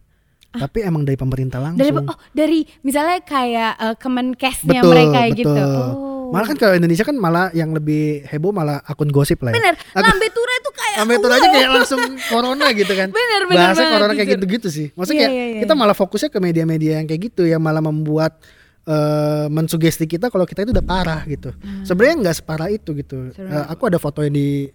tapi 0.54 0.86
emang 0.86 1.02
dari 1.04 1.18
pemerintah 1.18 1.58
langsung. 1.58 1.82
Ah. 1.82 1.90
dari 1.90 1.92
oh 2.06 2.18
dari 2.32 2.60
misalnya 2.86 3.20
kayak 3.26 3.74
eh, 3.82 3.96
Kemenkesnya 3.98 4.80
betul, 4.80 4.92
mereka 4.94 5.20
betul. 5.26 5.38
gitu. 5.42 5.64
Oh. 5.66 6.12
Malah 6.34 6.50
kan 6.50 6.58
kalau 6.58 6.74
Indonesia 6.74 7.06
kan 7.06 7.14
malah 7.14 7.54
yang 7.54 7.70
lebih 7.78 8.26
heboh 8.26 8.50
malah 8.50 8.82
akun 8.90 9.14
gosip 9.14 9.38
lah 9.46 9.54
ya. 9.54 9.58
Bener, 9.62 9.74
lambe 9.94 10.28
tura 10.34 10.54
itu 10.58 10.72
kayak 10.74 10.98
Sampai 10.98 11.16
itu 11.22 11.28
aja 11.30 11.48
kayak 11.54 11.70
langsung 11.70 12.02
corona 12.26 12.66
gitu 12.74 12.94
kan. 12.98 13.10
Bener, 13.18 13.42
bener 13.46 13.58
Bahasa 13.70 13.82
corona 13.86 14.14
kayak 14.18 14.30
gitu-gitu 14.38 14.68
sih. 14.74 14.88
Maksudnya 14.98 15.30
Iya, 15.30 15.30
kayak 15.30 15.38
iya, 15.38 15.46
iya. 15.54 15.62
kita 15.62 15.74
malah 15.78 15.94
fokusnya 15.94 16.30
ke 16.34 16.40
media-media 16.42 16.92
yang 17.02 17.06
kayak 17.06 17.22
gitu 17.30 17.46
yang 17.46 17.62
malah 17.62 17.86
membuat 17.86 18.42
eh 18.84 19.46
mensugesti 19.48 20.04
kita 20.04 20.28
kalau 20.28 20.44
kita 20.44 20.68
itu 20.68 20.72
udah 20.76 20.86
parah 20.86 21.22
gitu. 21.24 21.56
Sebenarnya 21.88 22.16
nggak 22.28 22.36
separah 22.44 22.70
itu 22.72 22.92
gitu. 23.00 23.32
Hmm. 23.32 23.48
Eh, 23.48 23.66
aku 23.72 23.88
ada 23.88 24.00
foto 24.00 24.20
yang 24.24 24.36
di 24.36 24.68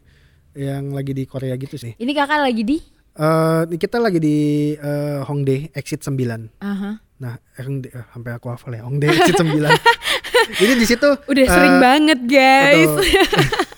yang 0.57 0.91
lagi 0.97 1.13
di 1.13 1.29
Korea 1.29 1.55
gitu 1.61 1.77
sih. 1.77 1.93
Ini 1.97 2.13
kakak 2.17 2.41
lagi 2.41 2.63
di? 2.65 2.79
Eh 3.19 3.63
kita 3.77 4.01
lagi 4.01 4.19
di 4.21 4.39
eh, 4.75 5.21
Hongdae 5.23 5.77
exit 5.77 6.01
9. 6.01 6.17
Aha. 6.65 6.91
Nah, 7.19 7.35
Hongdae 7.61 7.91
eh, 7.93 8.05
sampai 8.15 8.33
aku 8.33 8.47
hafal 8.49 8.73
ya. 8.75 8.83
Hongdae 8.89 9.13
exit 9.13 9.37
9. 9.39 9.49
Jadi 10.61 10.73
di 10.81 10.87
situ 10.89 11.09
Udah 11.29 11.45
eh, 11.45 11.51
sering 11.51 11.77
banget 11.77 12.21
guys. 12.25 12.93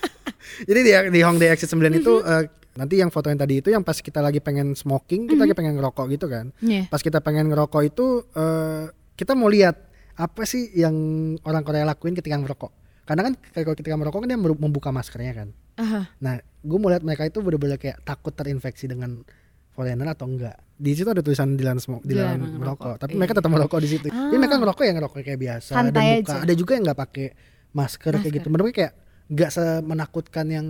Jadi 0.69 0.79
di 0.85 0.91
di 1.11 1.19
Hongdae 1.25 1.49
Exit 1.51 1.73
9 1.73 1.89
itu 1.99 2.21
eh, 2.21 2.43
nanti 2.77 2.95
yang 3.01 3.11
foto 3.11 3.27
yang 3.27 3.39
tadi 3.39 3.59
itu 3.59 3.69
yang 3.73 3.83
pas 3.83 3.97
kita 3.97 4.23
lagi 4.23 4.39
pengen 4.39 4.77
smoking, 4.77 5.27
kita 5.27 5.43
lagi 5.43 5.55
pengen 5.57 5.75
ngerokok 5.75 6.05
gitu 6.15 6.25
kan. 6.29 6.53
Iya. 6.61 6.87
Pas 6.87 7.01
kita 7.01 7.19
pengen 7.19 7.49
ngerokok 7.49 7.81
itu 7.83 8.23
eh, 8.37 8.93
kita 9.17 9.33
mau 9.35 9.49
lihat 9.49 9.90
apa 10.21 10.41
sih 10.43 10.69
yang 10.71 10.93
orang 11.41 11.63
Korea 11.63 11.81
lakuin 11.83 12.13
ketika 12.13 12.37
ngerokok. 12.37 12.71
Karena 13.01 13.25
kan 13.25 13.33
kayak 13.35 13.65
kalau 13.65 13.75
ketika 13.75 13.95
merokok 13.95 14.19
kan 14.21 14.29
dia 14.29 14.37
membuka 14.37 14.89
maskernya 14.89 15.33
kan. 15.35 15.49
Aha. 15.75 16.01
Nah, 16.19 16.33
gue 16.37 16.77
mau 16.77 16.87
lihat 16.87 17.01
mereka 17.01 17.25
itu 17.25 17.41
bener-bener 17.41 17.75
kayak 17.75 17.99
takut 18.01 18.29
terinfeksi 18.31 18.85
dengan 18.85 19.25
foreigner 19.71 20.05
atau 20.07 20.29
enggak. 20.29 20.53
Di 20.75 20.93
situ 20.93 21.07
ada 21.07 21.19
tulisan 21.19 21.53
dilarang 21.53 21.77
smoke, 21.77 22.03
dilarang 22.03 22.37
Dilarang 22.37 22.55
merokok. 22.55 22.85
merokok, 22.85 22.95
Tapi 22.99 23.11
iya. 23.11 23.17
mereka 23.17 23.33
tetap 23.33 23.51
merokok 23.51 23.79
di 23.79 23.89
situ. 23.89 24.07
Jadi 24.07 24.15
Ah. 24.29 24.37
mereka 24.37 24.55
ngerokok 24.57 24.83
yang 24.83 24.95
ngerokok 24.95 25.19
kayak 25.19 25.39
biasa 25.39 25.69
dan 25.71 25.77
Santai 25.81 26.05
buka. 26.15 26.21
aja. 26.21 26.35
Ada 26.39 26.53
juga 26.53 26.71
yang 26.71 26.83
nggak 26.85 26.99
pakai 26.99 27.27
masker, 27.71 28.11
kayak 28.11 28.21
Masker. 28.21 28.35
gitu. 28.37 28.47
Menurut 28.47 28.65
gue 28.67 28.75
kayak 28.77 28.93
nggak 29.27 29.49
semenakutkan 29.49 30.45
yang 30.47 30.67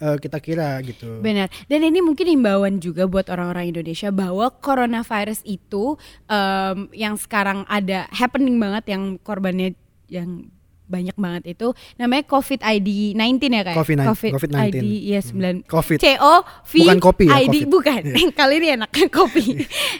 eh, 0.00 0.16
kita 0.20 0.38
kira 0.40 0.78
gitu. 0.84 1.20
Benar. 1.20 1.48
Dan 1.70 1.86
ini 1.86 2.02
mungkin 2.04 2.26
himbauan 2.26 2.78
juga 2.82 3.06
buat 3.08 3.26
orang-orang 3.32 3.72
Indonesia 3.72 4.12
bahwa 4.12 4.50
coronavirus 4.60 5.42
itu 5.46 5.96
em, 6.28 6.90
yang 6.92 7.14
sekarang 7.16 7.64
ada 7.70 8.06
happening 8.12 8.56
banget 8.60 8.92
yang 8.92 9.16
korbannya 9.22 9.74
yang 10.06 10.50
banyak 10.86 11.18
banget 11.18 11.58
itu 11.58 11.74
namanya 11.98 12.22
COVID 12.30 12.62
ID 12.62 13.18
19 13.18 13.42
ya 13.50 13.62
kayak 13.66 13.76
COVID-19, 13.76 14.06
COVID, 14.06 14.32
COVID-19. 14.38 14.58
ID 14.70 14.84
ya 15.10 15.20
9 15.20 15.66
Covid. 15.66 15.98
C 15.98 16.06
O 16.22 16.34
V 16.42 16.72
Bukan 16.86 17.00
kopi 17.02 17.24
ya, 17.26 17.34
ID 17.42 17.46
Covid. 17.46 17.66
bukan. 17.68 18.02
Kali 18.38 18.54
ini 18.62 18.68
enak 18.78 18.90
kopi. 19.18 19.44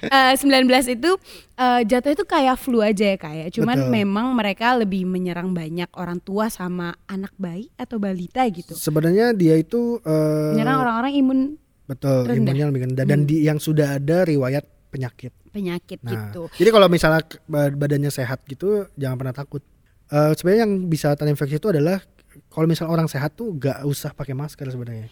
Eh, 0.06 0.32
19 0.38 0.46
itu 0.94 1.10
eh, 1.58 1.80
jatuh 1.82 2.10
itu 2.14 2.24
kayak 2.24 2.56
flu 2.56 2.78
aja 2.80 3.14
ya 3.14 3.18
kayak. 3.18 3.50
Cuman 3.50 3.76
Betul. 3.86 3.92
memang 3.92 4.26
mereka 4.32 4.78
lebih 4.78 5.04
menyerang 5.04 5.50
banyak 5.50 5.90
orang 5.98 6.22
tua 6.22 6.46
sama 6.46 6.94
anak 7.10 7.34
bayi 7.34 7.66
atau 7.74 7.98
balita 7.98 8.46
gitu. 8.46 8.78
Sebenarnya 8.78 9.34
dia 9.34 9.58
itu 9.58 9.98
eh, 10.06 10.54
Menyerang 10.54 10.86
orang-orang 10.86 11.12
imun 11.18 11.38
betul 11.86 12.26
rendah. 12.26 12.34
Hmm. 12.34 12.42
imunnya 12.42 12.66
lebih 12.70 12.82
rendah 12.90 13.04
dan 13.06 13.20
di, 13.26 13.46
yang 13.46 13.58
sudah 13.58 13.98
ada 13.98 14.26
riwayat 14.26 14.62
penyakit. 14.90 15.30
penyakit 15.50 15.98
Nah, 16.04 16.30
gitu. 16.30 16.52
jadi 16.60 16.68
kalau 16.68 16.86
misalnya 16.86 17.24
badannya 17.48 18.12
sehat 18.12 18.44
gitu, 18.44 18.86
jangan 18.94 19.16
pernah 19.16 19.34
takut. 19.34 19.64
Eh, 20.06 20.32
sebenarnya 20.32 20.62
yang 20.62 20.86
bisa 20.86 21.12
terinfeksi 21.12 21.56
itu 21.56 21.68
adalah 21.68 21.98
kalau 22.46 22.64
misalnya 22.64 22.92
orang 22.92 23.06
sehat 23.06 23.34
tuh 23.34 23.50
gak 23.52 23.82
usah 23.82 24.10
pakai 24.10 24.32
masker 24.32 24.66
sebenarnya. 24.66 25.08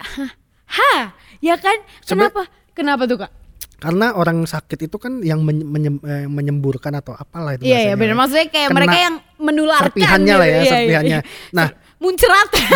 Ha, 0.68 1.16
ya 1.40 1.56
kan? 1.56 1.80
Seben- 1.98 2.28
Kenapa? 2.28 2.44
Kenapa 2.72 3.02
tuh 3.04 3.16
kak? 3.18 3.32
Karena 3.78 4.12
orang 4.12 4.44
sakit 4.44 4.84
itu 4.84 4.96
kan 4.96 5.22
yang 5.22 5.40
men- 5.40 5.64
menyem- 5.64 6.02
eh, 6.02 6.28
menyemburkan 6.28 6.92
atau 6.92 7.12
apalah 7.12 7.56
itu 7.56 7.64
Iya 7.64 7.78
iya 7.82 7.94
benar. 7.94 8.12
Maksudnya 8.18 8.46
kayak 8.46 8.68
Kena 8.68 8.76
mereka 8.76 8.96
yang 8.98 9.14
menularkan. 9.38 9.88
serpihannya 9.88 10.34
lah 10.34 10.44
ya, 10.44 10.52
gitu. 10.52 10.58
Iya, 10.58 10.60
iya, 10.60 10.72
serpihannya. 10.76 11.18
iya. 11.18 11.30
Nah. 11.56 11.68
muncrat. 11.96 12.48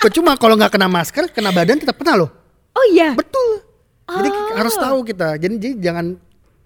Betul. 0.00 0.10
Cuma 0.12 0.32
kalau 0.34 0.56
nggak 0.56 0.72
kena 0.72 0.88
masker, 0.88 1.28
kena 1.28 1.52
badan 1.52 1.76
tetap 1.76 1.94
kena 1.94 2.16
loh. 2.16 2.32
oh 2.72 2.84
iya. 2.88 3.12
Betul. 3.12 3.68
Jadi 4.08 4.28
Oh. 4.32 4.56
harus 4.56 4.74
tahu 4.74 4.98
kita. 5.04 5.36
Jadi, 5.36 5.54
jadi 5.54 5.74
jangan 5.78 6.06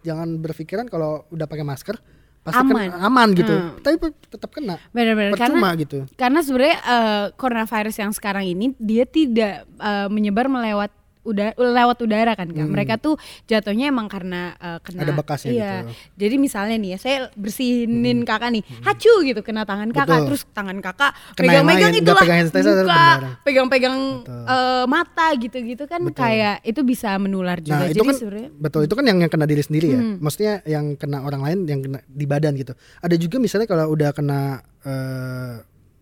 jangan 0.00 0.28
berpikiran 0.38 0.86
kalau 0.86 1.26
udah 1.28 1.44
pakai 1.44 1.60
masker 1.62 1.98
pasti 2.44 2.60
Aman. 2.60 2.92
kena, 2.92 2.96
aman 3.08 3.28
gitu. 3.32 3.54
Hmm. 3.56 3.80
Tapi 3.80 3.96
tetap 4.28 4.50
kena. 4.52 4.76
Benar-benar 4.92 5.32
karena 5.32 5.72
gitu. 5.80 6.04
karena 6.14 6.40
sebenarnya 6.44 6.78
eh, 6.84 7.26
coronavirus 7.40 7.96
yang 8.04 8.12
sekarang 8.12 8.44
ini 8.44 8.76
dia 8.76 9.08
tidak 9.08 9.64
eh, 9.64 10.08
menyebar 10.12 10.52
melewat 10.52 10.92
udara 11.24 11.52
lewat 11.56 11.98
udara 12.00 12.32
kan 12.36 12.46
kak. 12.46 12.68
Mereka 12.68 12.94
tuh 13.00 13.16
jatuhnya 13.44 13.88
emang 13.88 14.06
karena 14.06 14.52
eh, 14.56 14.78
kena 14.80 15.00
Hmm. 15.00 15.08
Ada 15.08 15.12
bekasnya 15.16 15.50
iya. 15.50 15.72
gitu. 15.82 15.90
Jadi 16.20 16.34
misalnya 16.38 16.76
nih 16.78 16.90
ya 16.94 16.98
saya 17.00 17.16
bersihinin 17.34 18.22
kakak 18.22 18.50
nih, 18.52 18.62
hacu 18.84 19.12
gitu 19.24 19.40
kena 19.40 19.64
tangan 19.64 19.90
kakak, 19.90 20.22
Betul. 20.22 20.26
terus 20.30 20.42
tangan 20.52 20.78
kakak 20.78 21.12
pegang-pegang 21.34 21.92
itulah 21.96 22.24
muka, 22.24 22.84
benar. 22.84 23.20
pegang-pegang 23.42 23.96
eh, 24.28 24.84
mata 24.86 25.26
gitu-gitu 25.34 25.84
kan 25.88 26.00
Betul. 26.04 26.20
kayak 26.20 26.56
itu 26.62 26.80
bisa 26.84 27.16
menular 27.16 27.58
juga. 27.58 27.80
Nah, 27.80 27.88
itu 27.88 27.96
Jadi 27.96 28.06
kan 28.06 28.14
sebenarnya 28.14 28.50
betul 28.54 28.80
itu 28.84 28.94
kan 28.94 29.04
yang 29.04 29.18
yang 29.18 29.32
kena 29.32 29.46
diri 29.48 29.62
sendiri 29.64 29.86
ya. 29.90 30.00
Hmm. 30.00 30.16
Maksudnya 30.20 30.54
yang 30.68 30.94
kena 30.94 31.24
orang 31.24 31.40
lain 31.40 31.58
yang 31.64 31.80
kena 31.80 31.98
di 32.04 32.24
badan 32.28 32.52
gitu. 32.54 32.76
Ada 33.00 33.16
juga 33.16 33.36
misalnya 33.40 33.66
kalau 33.66 33.88
udah 33.90 34.10
kena 34.12 34.40
eh, 34.84 35.54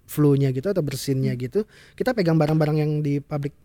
flu-nya 0.05 0.53
gitu 0.53 0.69
atau 0.69 0.85
bersinnya 0.85 1.33
Hmm. 1.33 1.41
gitu, 1.41 1.61
kita 1.95 2.13
pegang 2.13 2.37
barang-barang 2.37 2.77
yang 2.77 3.01
di 3.01 3.17
public 3.19 3.57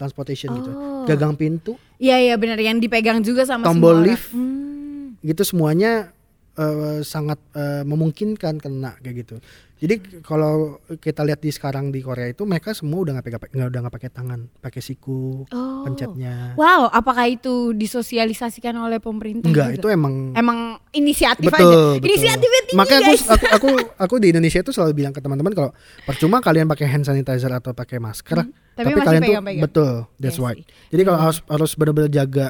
transportation 0.00 0.48
gitu. 0.56 0.70
Oh. 0.72 1.04
Gagang 1.04 1.36
pintu 1.36 1.76
Iya 2.00 2.16
iya 2.16 2.34
benar 2.40 2.56
yang 2.56 2.80
dipegang 2.80 3.20
juga 3.20 3.44
sama 3.44 3.68
Tombol 3.68 4.00
semua 4.00 4.06
lift. 4.08 4.32
Hmm. 4.32 5.20
gitu 5.20 5.44
semuanya 5.44 6.16
eh, 6.52 7.00
sangat 7.00 7.38
eh, 7.52 7.82
memungkinkan 7.82 8.56
kena 8.56 8.96
kayak 8.98 9.16
gitu. 9.20 9.36
Jadi 9.76 9.96
kalau 10.20 10.76
kita 10.94 11.24
lihat 11.24 11.40
di 11.40 11.48
sekarang 11.48 11.88
di 11.88 11.98
Korea 11.98 12.28
itu 12.28 12.44
mereka 12.44 12.70
semua 12.70 13.00
udah 13.00 13.16
nggak 13.16 13.26
pegang 13.26 13.40
nggak 13.50 13.68
udah 13.70 13.80
nggak 13.80 13.94
pakai 13.94 14.10
tangan, 14.10 14.40
pakai 14.54 14.76
siku 14.78 15.48
Oh. 15.48 15.80
pencetnya. 15.82 16.52
Wow, 16.52 16.86
apakah 16.86 17.24
itu 17.26 17.72
disosialisasikan 17.72 18.76
oleh 18.76 18.98
pemerintah? 18.98 19.48
Enggak, 19.48 19.72
juga? 19.72 19.78
itu 19.80 19.88
emang 19.88 20.14
emang 20.32 20.58
inisiatif 20.90 21.48
betul, 21.48 21.64
aja. 21.64 21.96
betul. 21.96 22.06
Inisiatifnya 22.06 22.60
tinggi 22.62 22.76
Makanya 22.76 23.00
aku, 23.00 23.08
guys. 23.10 23.24
aku 23.26 23.46
aku 23.48 23.68
aku 23.96 24.14
di 24.18 24.28
Indonesia 24.28 24.60
itu 24.60 24.68
selalu 24.70 24.92
bilang 24.94 25.12
ke 25.12 25.20
teman-teman 25.20 25.52
kalau 25.54 25.70
percuma 26.02 26.38
kalian 26.38 26.68
pakai 26.68 26.86
hand 26.86 27.04
sanitizer 27.04 27.48
atau 27.50 27.72
pakai 27.72 27.96
masker, 27.98 28.36
Hmm, 28.38 28.52
tapi 28.70 28.84
tapi, 28.84 28.92
masih 28.94 29.06
kalian 29.06 29.20
tuh 29.22 29.32
pegang-pegang. 29.32 29.62
betul, 29.64 29.92
that's 30.18 30.36
Iya 30.36 30.44
right. 30.44 30.58
sih. 30.58 30.64
Jadi 30.90 31.02
kalau 31.02 31.18
harus 31.22 31.38
harus 31.46 31.70
benar-benar 31.72 32.10
jaga 32.10 32.46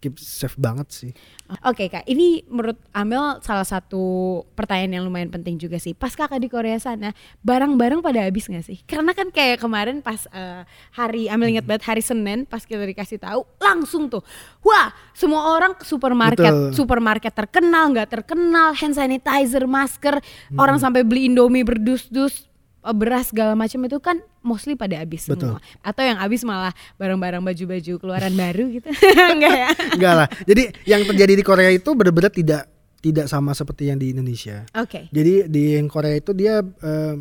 keep 0.00 0.16
safe 0.16 0.56
banget 0.56 0.88
sih. 0.90 1.12
Oke 1.60 1.92
kak, 1.92 2.08
ini 2.08 2.40
menurut 2.48 2.80
Amel 2.96 3.38
salah 3.44 3.68
satu 3.68 4.40
pertanyaan 4.56 4.96
yang 5.00 5.04
lumayan 5.04 5.28
penting 5.28 5.60
juga 5.60 5.76
sih. 5.76 5.92
Pas 5.92 6.16
kakak 6.16 6.40
di 6.40 6.48
Korea 6.48 6.80
sana, 6.80 7.12
barang-barang 7.44 8.00
pada 8.00 8.24
habis 8.24 8.48
nggak 8.48 8.64
sih? 8.64 8.80
Karena 8.88 9.12
kan 9.12 9.28
kayak 9.28 9.60
kemarin 9.60 10.00
pas 10.00 10.24
eh, 10.32 10.64
hari 10.96 11.28
Amel 11.28 11.52
ingat 11.54 11.68
banget 11.68 11.84
hari 11.84 12.02
Senin 12.02 12.48
pas 12.48 12.64
kita 12.64 12.82
dikasih 12.82 13.20
tahu 13.20 13.44
langsung 13.60 14.08
tuh, 14.08 14.24
wah 14.64 14.90
semua 15.12 15.52
orang 15.52 15.76
ke 15.76 15.84
supermarket, 15.84 16.48
Betul. 16.50 16.74
supermarket 16.74 17.32
terkenal 17.36 17.92
nggak 17.92 18.08
terkenal, 18.08 18.72
hand 18.72 18.96
sanitizer, 18.96 19.68
masker, 19.68 20.16
orang 20.56 20.80
sampai 20.80 21.04
beli 21.04 21.28
Indomie 21.28 21.62
berdus-dus 21.62 22.49
beras 22.80 23.28
segala 23.28 23.52
macam 23.52 23.76
itu 23.84 24.00
kan 24.00 24.16
mostly 24.40 24.72
pada 24.72 24.96
habis 24.96 25.28
Betul. 25.28 25.56
semua 25.56 25.60
atau 25.84 26.00
yang 26.00 26.16
habis 26.16 26.40
malah 26.42 26.72
barang-barang 26.96 27.44
baju-baju 27.44 27.92
keluaran 28.00 28.32
baru 28.42 28.72
gitu 28.72 28.88
enggak 29.36 29.52
ya 29.54 29.70
Enggak 29.94 30.14
lah. 30.16 30.28
Jadi 30.48 30.62
yang 30.88 31.04
terjadi 31.04 31.36
di 31.36 31.44
Korea 31.44 31.68
itu 31.68 31.92
benar-benar 31.92 32.32
tidak 32.32 32.64
tidak 33.00 33.26
sama 33.26 33.52
seperti 33.52 33.88
yang 33.88 33.96
di 33.96 34.12
Indonesia. 34.12 34.64
oke 34.72 35.08
Jadi 35.08 35.44
di 35.46 35.76
Korea 35.86 36.16
itu 36.16 36.32
dia 36.32 36.60
eh, 36.60 37.14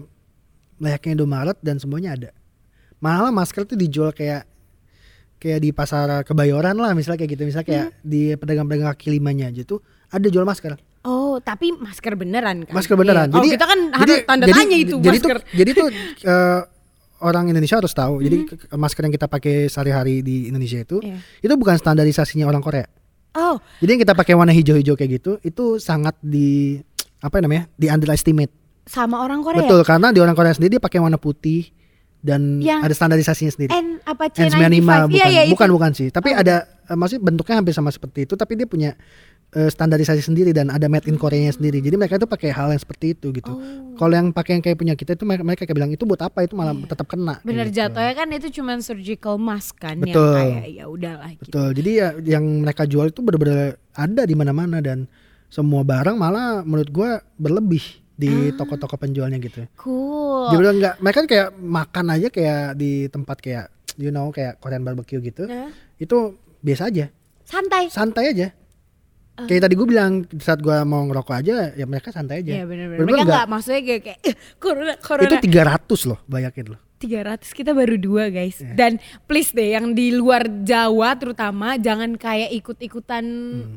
layaknya 0.79 1.11
Indomaret 1.19 1.59
dan 1.59 1.75
semuanya 1.75 2.15
ada. 2.15 2.29
Malah 2.99 3.31
masker 3.31 3.63
tuh 3.63 3.75
dijual 3.75 4.11
kayak 4.11 4.47
kayak 5.39 5.59
di 5.59 5.71
pasar 5.71 6.23
kebayoran 6.23 6.75
lah 6.75 6.91
misalnya 6.91 7.19
kayak 7.19 7.31
gitu. 7.35 7.43
Misalnya 7.43 7.67
kayak 7.67 7.87
Hmm. 7.91 7.99
di 8.03 8.21
pedagang-pedagang 8.35 8.91
kaki 8.91 9.07
limanya 9.11 9.47
aja 9.51 9.63
tuh 9.63 9.79
ada 10.07 10.27
jual 10.27 10.43
masker. 10.43 10.75
Oh, 11.01 11.39
tapi 11.39 11.71
masker 11.71 12.13
beneran 12.13 12.63
kan? 12.63 12.73
Masker 12.73 12.93
beneran. 12.93 13.27
Iya. 13.27 13.35
Oh, 13.35 13.43
kita 13.45 13.65
kan 13.65 13.79
harus 13.93 14.17
tanda 14.23 14.45
jadi- 14.45 14.59
tanya 14.59 14.77
itu 14.77 14.95
jadi 14.97 15.15
masker. 15.15 15.37
Tuh, 15.37 15.47
jadi 15.53 15.71
tuh 15.73 15.87
eh, 16.27 16.59
orang 17.19 17.45
Indonesia 17.47 17.77
harus 17.77 17.91
tahu. 17.91 18.19
Jadi 18.19 18.37
Hmm. 18.37 18.47
ke- 18.49 18.67
masker 18.73 19.01
yang 19.01 19.13
kita 19.13 19.27
pakai 19.27 19.55
sehari-hari 19.65 20.19
di 20.19 20.47
Indonesia 20.47 20.75
itu 20.77 20.99
Iya. 20.99 21.17
itu 21.41 21.53
bukan 21.53 21.75
standarisasinya 21.75 22.43
orang 22.43 22.59
Korea. 22.59 22.87
Oh, 23.31 23.61
Jadi 23.77 23.89
yang 23.91 24.01
kita 24.01 24.13
pakai 24.13 24.33
warna 24.33 24.51
hijau-hijau 24.51 24.93
kayak 24.93 25.11
gitu 25.15 25.37
itu 25.39 25.77
sangat 25.77 26.17
di 26.19 26.81
apa 27.19 27.39
namanya? 27.39 27.67
di 27.73 27.87
underestimate. 27.87 28.51
sama 28.85 29.21
orang 29.21 29.39
Korea. 29.39 29.61
Betul, 29.61 29.83
karena 29.83 30.09
di 30.09 30.17
orang 30.17 30.33
Korea 30.33 30.49
sendiri 30.49 30.75
dia 30.75 30.81
pakai 30.81 30.97
warna 30.97 31.15
putih 31.15 31.69
dan 32.19 32.57
Yang 32.57 32.79
ada 32.81 32.93
standarisasinya 32.95 33.51
sendiri. 33.51 33.69
N 33.71 34.01
apa 34.01 34.27
N95 34.27 34.49
C95? 34.49 34.81
bukan, 35.05 35.13
Iya, 35.13 35.27
iya, 35.29 35.41
bukan 35.47 35.69
bukan 35.69 35.91
sih. 35.93 36.07
Tapi 36.09 36.29
Oh. 36.29 36.41
ada 36.41 36.55
eh, 36.83 36.97
maksudnya 36.97 37.21
bentuknya 37.23 37.55
hampir 37.55 37.71
sama 37.71 37.87
seperti 37.87 38.25
itu 38.25 38.33
tapi 38.33 38.57
dia 38.57 38.65
punya 38.65 38.97
eh, 39.49 39.69
standarisasi 39.69 40.21
sendiri 40.21 40.53
dan 40.53 40.69
ada 40.69 40.85
made 40.85 41.09
in 41.09 41.17
Korea 41.17 41.49
sendiri. 41.49 41.81
Jadi 41.81 41.95
mereka 41.97 42.21
itu 42.21 42.29
pakai 42.29 42.53
hal 42.53 42.69
yang 42.69 42.81
seperti 42.81 43.17
itu 43.17 43.33
gitu. 43.33 43.49
Oh. 43.49 43.97
Kalau 43.97 44.13
yang 44.13 44.29
pakai 44.29 44.57
yang 44.57 44.63
kayak 44.63 44.77
punya 44.77 44.93
kita 44.93 45.17
itu 45.17 45.25
mereka, 45.25 45.41
mereka 45.41 45.61
kayak 45.65 45.77
bilang 45.77 45.91
itu 45.91 46.03
buat 46.05 46.21
apa? 46.21 46.45
Itu 46.45 46.53
malah 46.53 46.77
tetap 46.85 47.09
kena. 47.09 47.41
Bener 47.41 47.67
gitu. 47.67 47.81
jatuhnya 47.81 48.13
kan 48.13 48.27
itu 48.29 48.47
cuman 48.61 48.77
surgical 48.79 49.35
mask 49.41 49.81
kan 49.81 49.97
yang 49.99 50.13
Betul. 50.13 50.33
kayak 50.37 50.65
ya 50.69 50.85
udahlah 50.85 51.29
gitu. 51.33 51.49
Betul. 51.49 51.69
Jadi 51.73 51.89
ya 51.97 52.07
yang 52.37 52.45
mereka 52.61 52.83
jual 52.85 53.09
itu 53.09 53.19
benar-benar 53.25 53.75
ada 53.97 54.21
di 54.23 54.35
mana-mana 54.37 54.77
dan 54.79 55.09
semua 55.49 55.81
barang 55.81 56.13
malah 56.13 56.61
menurut 56.61 56.89
gua 56.93 57.09
berlebih 57.35 57.81
Ah. 58.19 58.21
di 58.21 58.51
toko-toko 58.51 58.99
penjualnya 58.99 59.39
gitu. 59.39 59.63
Cool. 59.79 60.51
Jadi 60.51 60.59
bilang 60.59 60.75
nggak, 60.75 60.95
mereka 60.99 61.17
kan 61.23 61.27
kayak 61.31 61.49
makan 61.55 62.05
aja 62.11 62.27
kayak 62.27 62.75
di 62.75 63.07
tempat 63.07 63.39
kayak 63.39 63.65
you 63.95 64.11
know 64.11 64.27
kayak 64.29 64.59
Korean 64.59 64.83
barbecue 64.83 65.23
gitu. 65.23 65.47
Nah, 65.47 65.71
Itu 65.95 66.35
biasa 66.59 66.91
aja, 66.91 67.07
santai. 67.47 67.87
santai 67.87 68.25
aja. 68.35 68.47
Kayak 69.45 69.61
tadi 69.63 69.73
gue 69.77 69.87
bilang 69.87 70.11
saat 70.35 70.59
gua 70.59 70.81
mau 70.83 71.05
ngerokok 71.05 71.35
aja 71.37 71.71
ya 71.71 71.85
mereka 71.85 72.09
santai 72.09 72.41
aja. 72.41 72.51
Iya 72.51 72.65
benar-benar. 72.65 73.05
Mereka 73.05 73.21
nggak- 73.23 73.47
maksudnya 73.47 73.81
kayak, 73.81 74.01
kayak 74.01 74.19
"Eh, 74.25 74.35
corona 74.57 74.93
corona. 74.97 75.23
Itu 75.25 75.35
300 75.39 75.99
loh, 76.03 76.19
bayangin 76.25 76.65
loh. 76.73 76.79
300 76.99 77.55
kita 77.55 77.71
baru 77.71 77.95
dua 77.95 78.27
guys. 78.27 78.59
Iya. 78.59 78.75
Dan 78.75 78.91
please 79.25 79.55
deh 79.55 79.71
yang 79.71 79.95
di 79.95 80.11
luar 80.11 80.43
Jawa 80.67 81.15
terutama 81.15 81.79
jangan 81.79 82.19
kayak 82.19 82.51
ikut-ikutan 82.59 83.23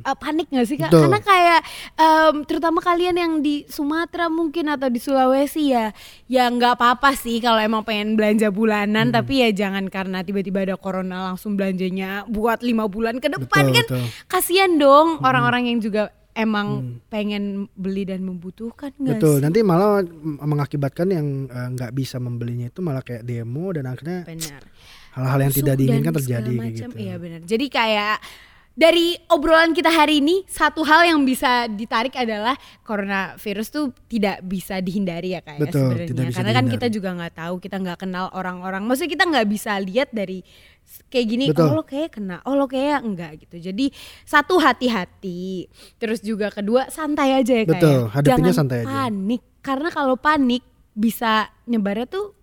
eh, 0.02 0.16
panik 0.18 0.50
gak 0.50 0.66
sih 0.66 0.76
kak? 0.76 0.90
Hmm. 0.90 0.98
Betul. 0.98 1.02
Karena 1.06 1.20
kayak 1.22 1.60
em, 1.94 2.36
terutama 2.42 2.78
kalian 2.82 3.16
yang 3.16 3.32
di 3.38 3.62
Sumatera 3.70 4.26
mungkin 4.26 4.66
atau 4.74 4.90
di 4.90 4.98
Sulawesi 4.98 5.70
ya, 5.70 5.94
ya 6.26 6.50
nggak 6.50 6.74
apa-apa 6.74 7.14
sih 7.14 7.38
kalau 7.38 7.62
emang 7.62 7.86
pengen 7.86 8.18
belanja 8.18 8.50
bulanan. 8.50 9.14
Hmm. 9.14 9.16
Tapi 9.22 9.46
ya 9.46 9.48
jangan 9.54 9.86
karena 9.86 10.26
tiba-tiba 10.26 10.66
ada 10.66 10.74
corona 10.74 11.30
langsung 11.30 11.54
belanjanya 11.54 12.26
buat 12.26 12.60
lima 12.66 12.90
bulan 12.90 13.22
ke 13.22 13.30
depan 13.30 13.70
Betul, 13.70 13.76
kan. 13.78 13.86
betul. 13.86 14.02
Kasian 14.26 14.82
dong 14.82 15.22
orang-orang 15.22 15.70
yang 15.70 15.78
juga 15.78 16.10
emang 16.32 16.98
pengen 17.12 17.68
beli 17.76 18.08
dan 18.08 18.24
membutuhkan 18.24 18.92
nggak 18.96 19.20
Betul. 19.20 19.36
sih? 19.38 19.44
Nanti 19.44 19.60
malah 19.60 20.02
mengakibatkan 20.24 21.08
yang 21.12 21.26
eh, 21.48 21.68
nggak 21.76 21.92
bisa 21.92 22.16
membelinya 22.16 22.68
itu 22.72 22.80
malah 22.80 23.04
kayak 23.04 23.24
demo 23.24 23.68
dan 23.72 23.88
akhirnya 23.88 24.24
hal-hal 25.12 25.40
yang 25.44 25.54
tidak 25.54 25.74
diinginkan 25.76 26.14
terjadi 26.16 26.52
macam. 26.56 26.88
gitu. 26.92 26.96
Iya 26.96 27.14
benar. 27.20 27.40
Jadi 27.44 27.66
kayak 27.68 28.16
dari 28.72 29.12
obrolan 29.28 29.76
kita 29.76 29.92
hari 29.92 30.24
ini 30.24 30.48
satu 30.48 30.80
hal 30.80 31.04
yang 31.04 31.20
bisa 31.28 31.68
ditarik 31.68 32.16
adalah 32.16 32.56
coronavirus 32.80 33.68
tuh 33.68 33.84
tidak 34.08 34.40
bisa 34.48 34.80
dihindari 34.80 35.36
ya 35.36 35.44
kayak 35.44 35.60
Betul, 35.68 36.08
sebenarnya. 36.08 36.32
Karena 36.32 36.52
kan 36.56 36.64
dihindari. 36.64 36.74
kita 36.80 36.86
juga 36.88 37.08
nggak 37.12 37.34
tahu, 37.36 37.54
kita 37.60 37.76
nggak 37.84 37.98
kenal 38.00 38.32
orang-orang. 38.32 38.80
Maksudnya 38.88 39.12
kita 39.12 39.24
nggak 39.28 39.48
bisa 39.52 39.76
lihat 39.76 40.08
dari 40.08 40.40
kayak 41.08 41.26
gini, 41.28 41.44
Betul. 41.50 41.68
oh 41.68 41.72
lo 41.80 41.82
kayak 41.84 42.10
kena, 42.16 42.40
oh 42.44 42.54
lo 42.56 42.66
kayak 42.68 43.00
enggak 43.04 43.32
gitu. 43.40 43.56
Jadi 43.72 43.92
satu 44.24 44.60
hati-hati, 44.60 45.66
terus 45.96 46.20
juga 46.20 46.48
kedua 46.52 46.88
santai 46.92 47.36
aja 47.36 47.52
ya 47.52 47.64
kayak. 47.64 47.80
Betul, 47.80 48.00
hadapinnya 48.12 48.52
Jangan 48.52 48.58
santai 48.58 48.78
aja. 48.84 48.88
panik 48.88 49.42
karena 49.62 49.88
kalau 49.94 50.16
panik 50.18 50.62
bisa 50.92 51.48
nyebarnya 51.64 52.06
tuh 52.10 52.36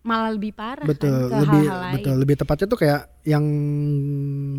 malah 0.00 0.32
lebih 0.32 0.56
parah 0.56 0.88
betul 0.88 1.28
kan 1.28 1.28
ke 1.28 1.36
lebih 1.44 1.60
hal-hal 1.60 1.80
lain. 1.84 1.94
betul 2.00 2.14
lebih 2.16 2.36
tepatnya 2.40 2.66
tuh 2.72 2.80
kayak 2.80 3.00
yang 3.28 3.44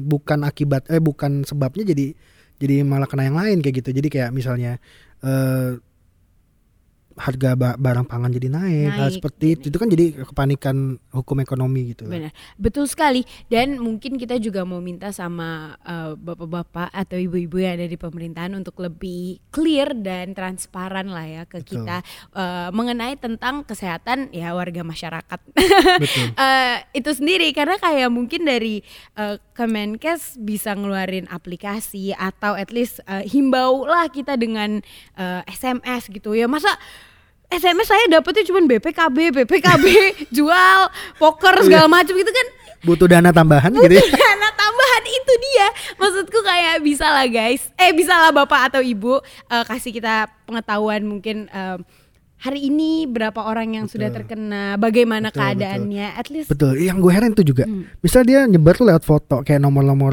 bukan 0.06 0.40
akibat 0.46 0.86
eh 0.94 1.02
bukan 1.02 1.42
sebabnya 1.42 1.82
jadi 1.82 2.14
jadi 2.62 2.86
malah 2.86 3.10
kena 3.10 3.26
yang 3.26 3.38
lain 3.42 3.58
kayak 3.66 3.82
gitu 3.82 3.90
jadi 3.90 4.08
kayak 4.12 4.30
misalnya 4.38 4.78
eh 5.26 5.82
harga 7.18 7.56
ba- 7.56 7.78
barang 7.78 8.08
pangan 8.08 8.32
jadi 8.32 8.48
naik, 8.52 8.90
hal 8.96 9.10
Naik, 9.10 9.16
seperti 9.20 9.46
itu 9.58 9.66
itu 9.72 9.78
kan 9.78 9.88
jadi 9.92 10.06
kepanikan 10.24 10.76
hukum 11.12 11.38
ekonomi 11.44 11.96
gitu. 11.96 12.08
Benar, 12.08 12.32
betul 12.56 12.88
sekali. 12.88 13.28
Dan 13.52 13.80
mungkin 13.80 14.16
kita 14.16 14.40
juga 14.40 14.64
mau 14.64 14.80
minta 14.80 15.12
sama 15.12 15.76
eh, 15.84 16.14
bapak-bapak 16.16 16.92
atau 16.92 17.18
ibu-ibu 17.20 17.60
yang 17.60 17.80
ada 17.80 17.88
di 17.88 17.98
pemerintahan 18.00 18.54
untuk 18.56 18.80
lebih 18.80 19.40
clear 19.52 19.92
dan 19.98 20.32
transparan 20.32 21.12
lah 21.12 21.26
ya 21.28 21.44
ke 21.46 21.62
Betul. 21.62 21.84
kita 21.84 21.98
eh, 22.36 22.70
mengenai 22.72 23.16
tentang 23.20 23.64
kesehatan 23.68 24.32
ya 24.32 24.56
warga 24.56 24.82
masyarakat. 24.86 25.40
Betul. 26.00 26.28
Eh, 26.42 26.78
itu 26.98 27.12
sendiri 27.12 27.54
karena 27.54 27.78
kayak 27.78 28.10
mungkin 28.10 28.48
dari 28.48 28.82
eh, 29.20 29.36
Kemenkes 29.54 30.42
bisa 30.42 30.74
ngeluarin 30.74 31.30
aplikasi 31.30 32.16
atau 32.18 32.58
at 32.58 32.74
least 32.74 33.04
eh, 33.06 33.28
himbau 33.28 33.86
lah 33.86 34.10
kita 34.10 34.40
dengan 34.40 34.82
eh, 35.20 35.42
SMS 35.46 36.10
gitu 36.10 36.34
ya 36.34 36.50
masa 36.50 36.72
SMS 37.52 37.88
saya 37.92 38.06
dapetnya 38.08 38.48
cuma 38.48 38.64
BPKB, 38.64 39.44
BPKB 39.44 39.86
jual 40.38 40.80
poker 41.20 41.60
segala 41.68 41.92
macam 41.92 42.16
gitu 42.16 42.32
kan 42.32 42.48
Butuh 42.82 43.06
dana 43.06 43.30
tambahan 43.30 43.70
gitu 43.70 43.94
ya. 43.94 44.02
dana 44.26 44.50
tambahan 44.58 45.04
itu 45.06 45.34
dia 45.38 45.68
maksudku 46.02 46.40
kayak 46.42 46.82
bisa 46.82 47.06
lah 47.06 47.28
guys 47.30 47.70
eh 47.78 47.94
bisa 47.94 48.18
lah 48.18 48.34
bapak 48.34 48.74
atau 48.74 48.82
ibu 48.82 49.22
eh, 49.52 49.64
kasih 49.70 49.94
kita 49.94 50.32
pengetahuan 50.50 51.06
mungkin 51.06 51.46
eh, 51.54 51.78
hari 52.42 52.74
ini 52.74 53.06
berapa 53.06 53.38
orang 53.38 53.78
yang 53.78 53.86
sudah 53.86 54.10
Betul. 54.10 54.18
terkena 54.26 54.82
bagaimana 54.82 55.30
Betul, 55.30 55.46
keadaannya 55.46 56.08
at 56.18 56.28
least 56.34 56.50
Betul, 56.50 56.74
yang 56.82 56.98
gue 56.98 57.14
heran 57.14 57.38
itu 57.38 57.46
juga. 57.54 57.70
Hmm. 57.70 57.86
Misalnya 58.02 58.26
dia 58.26 58.40
nyebar 58.50 58.74
tuh 58.82 58.90
lewat 58.90 59.04
foto 59.06 59.46
kayak 59.46 59.62
nomor-nomor 59.62 60.10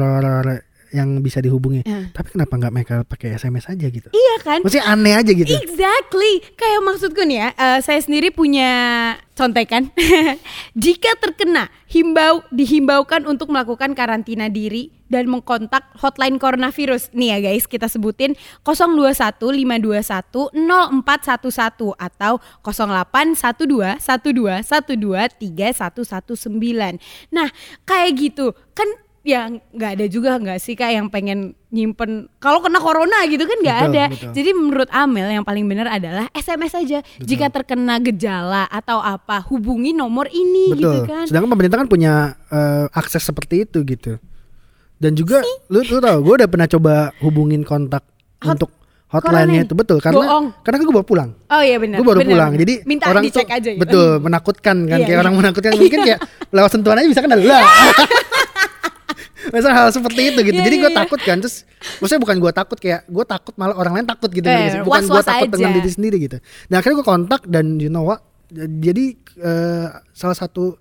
yang 0.93 1.21
bisa 1.21 1.39
dihubungi. 1.39 1.85
Ya. 1.85 2.09
Tapi 2.13 2.37
kenapa 2.37 2.53
nggak 2.57 2.73
mereka 2.73 2.95
pakai 3.05 3.37
SMS 3.37 3.69
aja 3.69 3.87
gitu? 3.89 4.09
iya 4.09 4.35
kan 4.41 4.59
Maksudnya 4.65 4.85
aneh 4.89 5.13
aja 5.15 5.31
gitu. 5.31 5.49
Exactly, 5.49 6.41
kayak 6.57 6.81
maksudku 6.85 7.21
nih 7.25 7.37
ya, 7.45 7.49
eh, 7.53 7.79
saya 7.85 7.99
sendiri 8.01 8.33
punya 8.33 8.71
contekan. 9.39 9.87
Jika 10.83 11.15
terkena, 11.23 11.71
himbau 11.87 12.43
dihimbaukan 12.51 13.23
untuk 13.23 13.47
melakukan 13.47 13.95
karantina 13.95 14.51
diri 14.51 14.91
dan 15.07 15.31
mengkontak 15.31 15.87
hotline 15.95 16.35
coronavirus. 16.35 17.15
Nih 17.15 17.33
ya 17.33 17.37
guys, 17.49 17.63
kita 17.63 17.87
sebutin 17.87 18.35
021 18.67 19.39
521 19.39 20.51
0411 20.53 21.95
atau 21.95 22.43
0812 22.61 23.95
12 23.95 24.67
12 24.67 25.39
3119. 25.39 26.99
Nah, 27.31 27.47
kayak 27.87 28.11
gitu 28.19 28.51
kan 28.75 28.87
ya 29.21 29.41
nggak 29.49 29.91
ada 29.93 30.05
juga 30.05 30.35
nggak 30.35 30.57
sih 30.57 30.73
kak 30.73 30.89
yang 30.89 31.07
pengen 31.07 31.51
nyimpen 31.67 32.31
kalau 32.37 32.59
kena 32.59 32.79
corona 32.79 33.27
gitu 33.27 33.43
kan 33.43 33.57
nggak 33.57 33.79
ada 33.85 34.03
betul. 34.07 34.31
jadi 34.31 34.49
menurut 34.53 34.89
Amel 34.89 35.27
yang 35.29 35.43
paling 35.43 35.65
benar 35.65 35.91
adalah 35.91 36.31
SMS 36.31 36.73
aja 36.73 36.99
jika 37.19 37.47
terkena 37.47 37.99
gejala 37.99 38.63
atau 38.65 38.97
apa 38.97 39.43
hubungi 39.45 39.91
nomor 39.91 40.25
ini 40.27 40.71
gitu 40.73 40.87
Betul. 40.97 41.05
kan 41.05 41.25
Sedangkan 41.25 41.51
pemerintah 41.51 41.77
kan 41.77 41.87
punya 41.87 42.13
eh, 42.47 42.85
akses 42.91 43.21
seperti 43.21 43.63
itu 43.63 43.83
gitu. 43.83 44.17
Dan 44.95 45.13
juga 45.13 45.39
lu 45.67 45.79
lu 45.79 45.99
tau, 45.99 46.19
gue 46.19 46.33
udah 46.35 46.47
pernah 46.47 46.67
coba 46.67 46.93
hubungin 47.19 47.63
kontak 47.63 48.03
Hot- 48.39 48.55
untuk 48.55 48.71
hotline-nya 49.07 49.63
itu 49.63 49.73
betul 49.73 49.97
karena 49.97 50.21
Bohong. 50.21 50.45
karena 50.61 50.75
gue 50.79 50.95
baru 50.95 51.03
pulang. 51.03 51.29
oh 51.33 51.61
iya 51.61 51.75
benar 51.75 51.97
Gue 51.97 52.07
baru 52.07 52.19
benar, 52.19 52.31
pulang. 52.31 52.51
Jadi 52.55 52.73
minta 52.83 53.05
orang 53.07 53.23
dicek 53.23 53.41
tuh 53.43 53.55
aja 53.57 53.69
gitu. 53.69 53.81
betul 53.81 54.09
menakutkan 54.19 54.77
kan 54.85 54.95
Iya, 54.95 55.05
kayak 55.05 55.11
iya. 55.11 55.21
orang 55.21 55.33
menakutkan 55.35 55.71
mungkin 55.75 55.99
kayak 56.03 56.19
lewat 56.49 56.69
sentuhan 56.71 56.97
aja 56.97 57.07
bisa 57.09 57.21
kenal 57.21 57.39
lah. 57.39 57.63
Masa 59.49 59.69
hal 59.73 59.87
seperti 59.89 60.21
itu 60.33 60.39
gitu. 60.45 60.59
Iya, 60.59 60.65
Jadi 60.65 60.75
iya, 60.77 60.83
gue 60.85 60.91
iya. 60.93 60.99
takut 61.01 61.19
kan 61.21 61.37
terus 61.41 61.67
maksudnya 61.99 62.21
bukan 62.21 62.37
gue 62.39 62.51
takut 62.53 62.77
kayak 62.77 63.01
gue 63.09 63.25
takut 63.25 63.53
malah 63.57 63.75
orang 63.75 63.93
lain 64.01 64.07
takut 64.07 64.29
gitu 64.29 64.45
Eh, 64.45 64.81
bukan 64.85 65.03
gue 65.09 65.23
takut 65.25 65.49
dengan 65.49 65.71
diri 65.75 65.89
sendiri 65.91 66.17
gitu. 66.21 66.37
Dan 66.69 66.75
akhirnya 66.79 66.95
gue 67.01 67.07
kontak 67.07 67.41
dan 67.49 67.81
you 67.81 67.91
know 67.91 68.05
what? 68.07 68.21
Jadi 68.55 69.17
eh, 69.41 69.87
salah 70.13 70.37
satu 70.37 70.77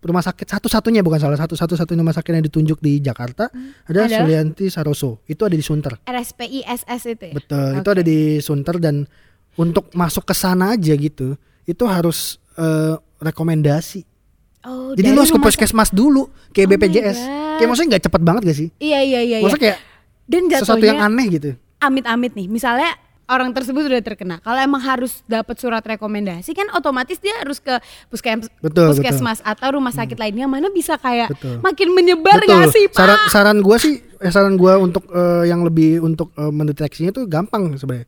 rumah 0.00 0.24
sakit 0.24 0.48
satu-satunya 0.48 1.04
bukan 1.04 1.20
salah 1.20 1.36
satu 1.36 1.52
satu-satunya 1.52 2.00
rumah 2.00 2.16
sakit 2.16 2.32
yang 2.32 2.46
ditunjuk 2.48 2.80
di 2.80 3.04
Jakarta 3.04 3.52
adalah 3.84 4.08
Adalah? 4.08 4.24
Sulianti 4.24 4.66
Saroso. 4.72 5.20
Itu 5.28 5.44
ada 5.44 5.52
di 5.52 5.64
Sunter. 5.64 6.00
RSPI 6.08 6.64
SS 6.64 7.02
itu 7.12 7.24
ya 7.28 7.34
Betul, 7.36 7.70
itu 7.76 7.88
Oke. 7.88 7.94
ada 8.00 8.02
di 8.02 8.18
Sunter 8.40 8.76
dan 8.80 9.04
untuk 9.60 9.92
masuk 9.92 10.24
ke 10.24 10.32
sana 10.32 10.72
aja 10.72 10.96
gitu, 10.96 11.36
itu 11.68 11.84
harus 11.84 12.40
eh, 12.56 12.96
rekomendasi. 13.20 14.08
Oh, 14.66 14.92
Jadi 14.92 15.08
lo 15.12 15.22
harus 15.24 15.32
ke 15.32 15.40
puskesmas 15.40 15.90
dulu, 15.92 16.28
kayak 16.52 16.66
Oh 16.66 16.72
BPJS. 16.76 17.18
Kayak 17.60 17.68
maksudnya 17.68 17.88
nggak 17.96 18.04
cepet 18.08 18.20
banget 18.24 18.42
gak 18.48 18.58
sih? 18.58 18.68
iya 18.80 19.00
iya 19.04 19.20
iya 19.20 19.38
iya. 19.40 19.44
Maksudnya 19.44 19.64
kayak 19.74 19.78
dan 20.30 20.42
sesuatu 20.62 20.84
yang 20.86 21.02
jatuhnya 21.02 21.10
aneh 21.10 21.26
gitu. 21.26 21.50
amit-amit 21.82 22.32
nih 22.38 22.46
misalnya 22.46 22.94
orang 23.30 23.50
tersebut 23.50 23.86
sudah 23.86 24.02
terkena 24.02 24.36
kalau 24.42 24.58
emang 24.58 24.82
harus 24.82 25.22
dapat 25.26 25.58
surat 25.58 25.82
rekomendasi 25.82 26.54
kan 26.54 26.70
otomatis 26.74 27.18
dia 27.18 27.34
harus 27.42 27.58
ke 27.58 27.78
puskes 28.10 28.46
Betul, 28.62 28.94
puskesmas 28.94 29.42
atau 29.42 29.78
rumah 29.78 29.90
sakit 29.90 30.18
lainnya 30.18 30.46
mana 30.46 30.70
bisa 30.70 30.98
kayak 30.98 31.34
Betul. 31.34 31.58
makin 31.62 31.88
menyebar 31.94 32.42
Betul. 32.42 32.50
nggak 32.50 32.66
sih 32.70 32.84
pak 32.90 32.98
Saran 32.98 33.18
saran 33.30 33.58
gue 33.62 33.76
sih, 33.78 33.94
eh, 34.22 34.30
saran 34.30 34.54
gue 34.54 34.72
untuk 34.78 35.06
eh, 35.10 35.50
yang 35.50 35.62
lebih 35.66 36.02
untuk 36.02 36.30
eh, 36.38 36.50
mendeteksinya 36.50 37.10
itu 37.10 37.26
gampang 37.26 37.74
sebenarnya. 37.74 38.06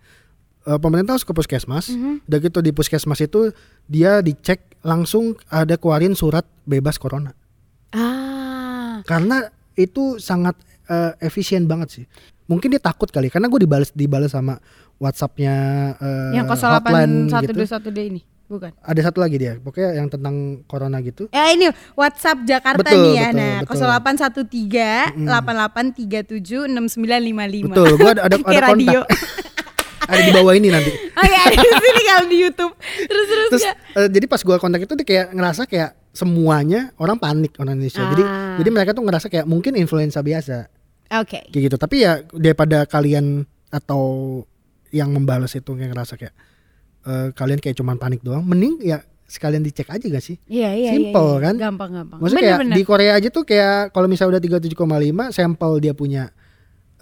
Eh, 0.62 0.78
pemerintah 0.78 1.18
harus 1.18 1.26
ke 1.26 1.34
puskesmas. 1.34 1.90
Mhm. 1.90 2.22
Udah 2.30 2.38
gitu 2.38 2.58
di 2.62 2.70
puskesmas 2.70 3.18
itu 3.18 3.50
dia 3.90 4.22
dicek 4.22 4.78
langsung 4.86 5.34
ada 5.50 5.74
keluarin 5.74 6.14
surat 6.14 6.46
bebas 6.66 6.98
corona. 6.98 7.34
ah 7.92 9.04
karena 9.04 9.52
itu 9.76 10.16
sangat 10.16 10.56
eh, 10.88 11.12
efisien 11.20 11.68
banget 11.68 11.88
sih. 12.00 12.04
Mungkin 12.48 12.72
dia 12.72 12.80
takut 12.80 13.10
kali 13.10 13.28
karena 13.28 13.50
gue 13.52 13.60
dibales 13.60 13.90
dibales 13.92 14.32
sama 14.32 14.56
WhatsAppnya 14.96 15.54
eh, 16.00 16.40
yang 16.40 16.48
hotline 16.48 17.28
gitu. 17.28 17.52
08121D 17.52 17.98
ini 18.08 18.22
Bukan. 18.52 18.68
Ada 18.84 19.08
satu 19.08 19.24
lagi 19.24 19.40
dia, 19.40 19.56
pokoknya 19.56 19.96
yang 19.96 20.12
tentang 20.12 20.60
corona 20.68 21.00
gitu. 21.00 21.24
Ya 21.32 21.48
ini 21.56 21.72
WhatsApp 21.96 22.44
Jakarta 22.44 22.84
Betul, 22.84 23.00
nih 23.00 23.14
ya. 23.16 23.28
betul, 23.32 23.40
nah, 23.40 23.56
betul. 23.64 25.24
0813 25.24 26.68
8837 26.68 26.68
6955. 26.68 27.72
Betul, 27.72 27.90
gua 27.96 28.10
ada 28.12 28.22
ada, 28.28 28.36
ada 28.52 28.60
kontak. 28.76 29.06
ada 30.04 30.20
di 30.20 30.32
bawah 30.32 30.52
ini 30.52 30.68
nanti. 30.68 30.90
Oh 31.12 31.26
ya, 31.26 31.40
ada 31.46 31.56
di 31.56 31.68
sini 31.68 32.02
kalau 32.02 32.24
di 32.26 32.36
YouTube. 32.40 32.72
Terus 33.06 33.26
terus, 33.28 33.48
Terus 33.52 33.64
eh, 33.68 34.08
jadi 34.10 34.26
pas 34.26 34.40
gua 34.40 34.56
kontak 34.56 34.82
itu 34.82 34.94
dia 34.96 35.06
kayak 35.06 35.26
ngerasa 35.32 35.62
kayak 35.64 35.94
semuanya 36.10 36.90
orang 36.96 37.16
panik 37.16 37.52
orang 37.56 37.78
Indonesia. 37.78 38.02
Jadi 38.02 38.22
Ah. 38.24 38.56
jadi 38.58 38.68
mereka 38.68 38.90
tuh 38.92 39.04
ngerasa 39.04 39.26
kayak 39.28 39.46
mungkin 39.46 39.76
influenza 39.76 40.18
biasa 40.20 40.66
Oke. 41.20 41.46
kayak 41.48 41.62
gitu. 41.68 41.76
Tapi 41.76 41.96
ya 42.02 42.20
daripada 42.32 42.84
kalian 42.84 43.44
atau 43.68 44.02
yang 44.90 45.08
membalas 45.08 45.54
itu 45.54 45.72
kayak 45.72 45.90
ngerasa 45.92 46.14
kayak 46.16 46.34
eh, 47.02 47.28
kalian 47.32 47.58
kayak 47.58 47.76
cuman 47.76 47.96
panik 47.96 48.20
doang, 48.20 48.42
mending 48.42 48.78
ya 48.82 49.00
sekalian 49.24 49.64
dicek 49.64 49.88
aja 49.88 50.04
gak 50.04 50.20
sih? 50.20 50.36
Iya 50.44 50.76
iya 50.76 50.90
Simple, 50.92 51.16
iya, 51.24 51.32
iya. 51.32 51.44
kan? 51.48 51.54
Gampang-gampang. 51.56 52.18
Maksudnya 52.20 52.42
kayak 52.52 52.76
di 52.76 52.82
Korea 52.84 53.12
aja 53.16 53.28
tuh 53.32 53.44
kayak 53.48 53.96
kalau 53.96 54.04
misalnya 54.04 54.36
udah 54.36 54.60
37,5 54.60 55.32
sampel 55.32 55.72
dia 55.80 55.96
punya 55.96 56.28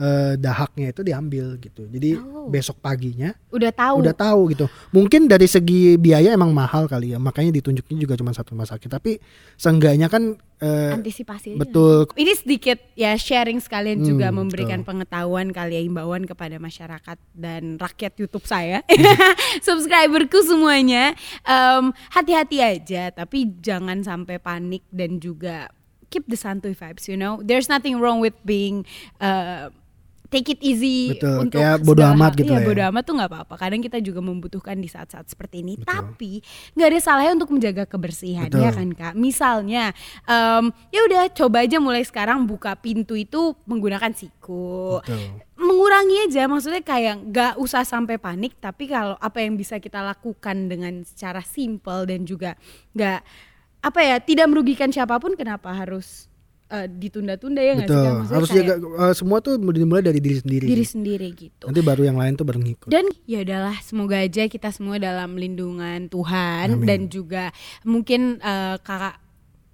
eh, 0.01 0.35
dahaknya 0.35 0.91
itu 0.91 1.05
diambil 1.05 1.61
gitu. 1.61 1.85
Jadi 1.85 2.17
Oh. 2.17 2.49
besok 2.49 2.81
paginya 2.81 3.37
udah 3.49 3.69
tahu. 3.69 4.01
udah 4.01 4.15
tahu 4.17 4.41
gitu. 4.51 4.65
Mungkin 4.91 5.29
dari 5.29 5.45
segi 5.45 5.95
biaya 5.95 6.33
emang 6.33 6.51
mahal 6.51 6.89
kali 6.89 7.13
ya, 7.13 7.21
makanya 7.21 7.53
ditunjuknya 7.53 8.01
juga 8.01 8.17
cuma 8.17 8.33
satu 8.33 8.57
rumah 8.57 8.65
sakit. 8.65 8.89
Tapi 8.89 9.21
seenggaknya 9.55 10.09
kan 10.09 10.41
eh, 10.59 10.93
antisipasi 10.93 11.57
betul 11.57 12.05
Ini 12.13 12.33
sedikit 12.33 12.77
ya 12.93 13.17
sharing 13.17 13.61
sekalian 13.61 14.01
Hmm, 14.01 14.09
juga 14.09 14.29
memberikan 14.29 14.81
betul. 14.81 14.89
pengetahuan 14.93 15.53
kali 15.53 15.77
ya 15.77 15.83
imbauan 15.83 16.25
kepada 16.25 16.57
masyarakat 16.57 17.17
dan 17.33 17.77
rakyat 17.77 18.13
YouTube 18.17 18.45
saya, 18.45 18.81
subscriberku 19.67 20.41
semuanya. 20.43 21.13
Em, 21.43 21.93
hati-hati 22.11 22.59
aja, 22.61 23.11
tapi 23.11 23.53
jangan 23.59 24.01
sampai 24.01 24.37
panik 24.37 24.85
dan 24.91 25.17
juga 25.17 25.69
keep 26.09 26.27
the 26.27 26.35
santuy 26.35 26.73
vibes. 26.73 27.07
You 27.07 27.15
know, 27.15 27.39
there's 27.41 27.69
nothing 27.69 27.99
wrong 27.99 28.19
with 28.19 28.35
being 28.43 28.83
uh, 29.19 29.71
take 30.31 30.55
it 30.55 30.61
easy 30.62 31.19
Betul, 31.19 31.51
untuk 31.51 31.59
kayak 31.59 31.83
bodo 31.83 32.07
amat 32.14 32.33
gitu 32.38 32.55
lah 32.55 32.62
ya. 32.62 32.66
bodo 32.71 32.83
amat 32.95 33.03
tuh 33.03 33.14
nggak 33.19 33.31
apa-apa. 33.35 33.55
Kadang 33.59 33.83
kita 33.83 33.99
juga 33.99 34.23
membutuhkan 34.23 34.79
di 34.79 34.87
saat-saat 34.87 35.27
seperti 35.27 35.66
ini. 35.66 35.75
Betul. 35.75 35.90
Tapi 35.90 36.33
nggak 36.79 36.88
ada 36.88 36.99
salahnya 37.03 37.33
untuk 37.35 37.51
menjaga 37.51 37.85
kebersihan 37.90 38.47
Betul. 38.47 38.62
ya 38.62 38.71
kan 38.71 38.88
kak. 38.95 39.14
Misalnya, 39.19 39.90
em, 40.25 40.71
ya 40.95 41.01
udah 41.11 41.23
coba 41.35 41.66
aja 41.66 41.83
mulai 41.83 42.07
sekarang 42.07 42.47
buka 42.47 42.79
pintu 42.79 43.19
itu 43.19 43.59
menggunakan 43.66 44.14
siku. 44.14 45.03
betul. 45.03 45.43
Mengurangi 45.61 46.25
aja, 46.25 46.49
maksudnya 46.49 46.81
kayak 46.81 47.21
nggak 47.29 47.53
usah 47.61 47.85
sampai 47.85 48.16
panik. 48.16 48.57
Tapi 48.62 48.88
kalau 48.88 49.19
apa 49.21 49.45
yang 49.45 49.59
bisa 49.59 49.77
kita 49.77 50.01
lakukan 50.01 50.71
dengan 50.71 51.05
secara 51.05 51.45
simple 51.45 52.09
dan 52.09 52.25
juga 52.25 52.57
nggak 52.97 53.21
apa 53.81 54.01
ya 54.01 54.16
tidak 54.23 54.47
merugikan 54.49 54.88
siapa 54.95 55.21
pun, 55.21 55.37
kenapa 55.37 55.75
harus 55.75 56.30
eh, 56.71 56.87
ditunda-tunda 56.87 57.61
ya 57.61 57.73
nggak 57.77 57.89
sih? 57.91 57.99
Maksudnya 57.99 58.37
Harus 58.39 58.49
kayak 58.51 58.67
jaga 58.71 58.87
eh, 58.87 59.15
semua 59.19 59.39
tuh 59.43 59.59
dimulai 59.59 60.03
dari 60.07 60.21
diri 60.23 60.39
sendiri. 60.39 60.67
diri 60.71 60.85
sendiri 60.87 61.29
gitu. 61.35 61.67
Nanti 61.67 61.83
baru 61.83 62.03
yang 62.07 62.19
lain 62.19 62.39
tuh 62.39 62.47
baru 62.47 62.63
ngikut. 62.63 62.89
Dan 62.89 63.11
ya 63.27 63.43
udahlah, 63.43 63.77
semoga 63.83 64.17
aja 64.23 64.47
kita 64.47 64.71
semua 64.71 64.97
dalam 65.03 65.35
lindungan 65.35 66.07
Tuhan 66.07 66.79
Amin. 66.79 66.87
dan 66.87 67.01
juga 67.11 67.51
mungkin 67.83 68.39
eh, 68.39 68.77
kakak 68.81 69.19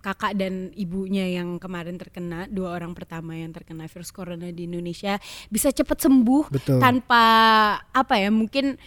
kakak 0.07 0.39
dan 0.39 0.71
ibunya 0.79 1.27
yang 1.27 1.59
kemarin 1.59 1.99
terkena 1.99 2.47
dua 2.47 2.79
orang 2.79 2.95
pertama 2.95 3.35
yang 3.35 3.51
terkena 3.51 3.91
virus 3.91 4.15
corona 4.15 4.55
di 4.55 4.71
Indonesia 4.71 5.19
bisa 5.51 5.75
cepat 5.75 5.99
sembuh 5.99 6.47
Betul. 6.47 6.79
tanpa 6.79 7.25
apa 7.91 8.15
ya 8.15 8.31
mungkin 8.31 8.79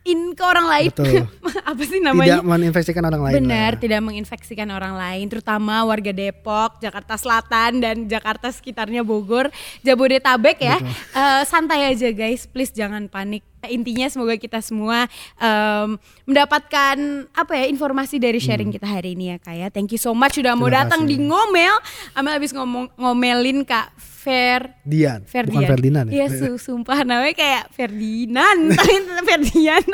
mengenain 0.00 0.32
ke 0.32 0.44
orang 0.44 0.66
lain 0.66 0.88
Betul. 0.90 1.28
apa 1.70 1.82
sih 1.84 2.00
namanya 2.00 2.40
Tidak 2.40 2.46
meninfeksikan 2.48 3.04
orang 3.04 3.22
lain. 3.22 3.34
Benar, 3.36 3.70
lah. 3.76 3.80
tidak 3.80 4.00
menginfeksikan 4.00 4.68
orang 4.72 4.94
lain, 4.96 5.24
terutama 5.28 5.84
warga 5.84 6.10
Depok, 6.10 6.80
Jakarta 6.80 7.14
Selatan 7.20 7.84
dan 7.84 7.96
Jakarta 8.08 8.48
sekitarnya 8.48 9.04
Bogor, 9.04 9.52
Jabodetabek 9.84 10.58
ya. 10.58 10.80
Eh, 11.12 11.42
santai 11.44 11.92
aja 11.92 12.08
guys, 12.10 12.48
please 12.48 12.72
jangan 12.72 13.06
panik. 13.06 13.44
Intinya 13.68 14.08
semoga 14.08 14.40
kita 14.40 14.64
semua 14.64 15.04
em, 15.36 16.00
mendapatkan 16.24 16.96
apa 17.36 17.52
ya 17.60 17.68
informasi 17.68 18.16
dari 18.16 18.40
sharing 18.40 18.72
kita 18.72 18.88
hari 18.88 19.12
ini 19.12 19.34
ya 19.34 19.36
Kak 19.36 19.52
ya. 19.52 19.68
Thank 19.68 19.92
you 19.92 20.00
so 20.00 20.16
much 20.16 20.40
sudah 20.40 20.56
mau 20.56 20.64
Hmm. 20.64 20.80
Datang 20.80 21.04
di 21.04 21.20
ngomel. 21.20 21.76
Amel 22.16 22.40
habis 22.40 22.56
ngomong 22.56 22.88
ngomelin 22.96 23.60
Kak 23.68 23.92
Fer 24.20 24.76
Dian, 24.82 25.24
Ferdian. 25.24 25.56
bukan 25.56 25.70
Ferdinand 25.70 26.06
ya. 26.06 26.14
Iya, 26.14 26.26
su- 26.30 26.60
sumpah 26.60 27.00
namanya 27.02 27.32
kayak 27.32 27.62
Ferdinand, 27.70 28.60
tapi 28.76 28.92
tetap 29.00 29.24
Ferdian. 29.26 29.84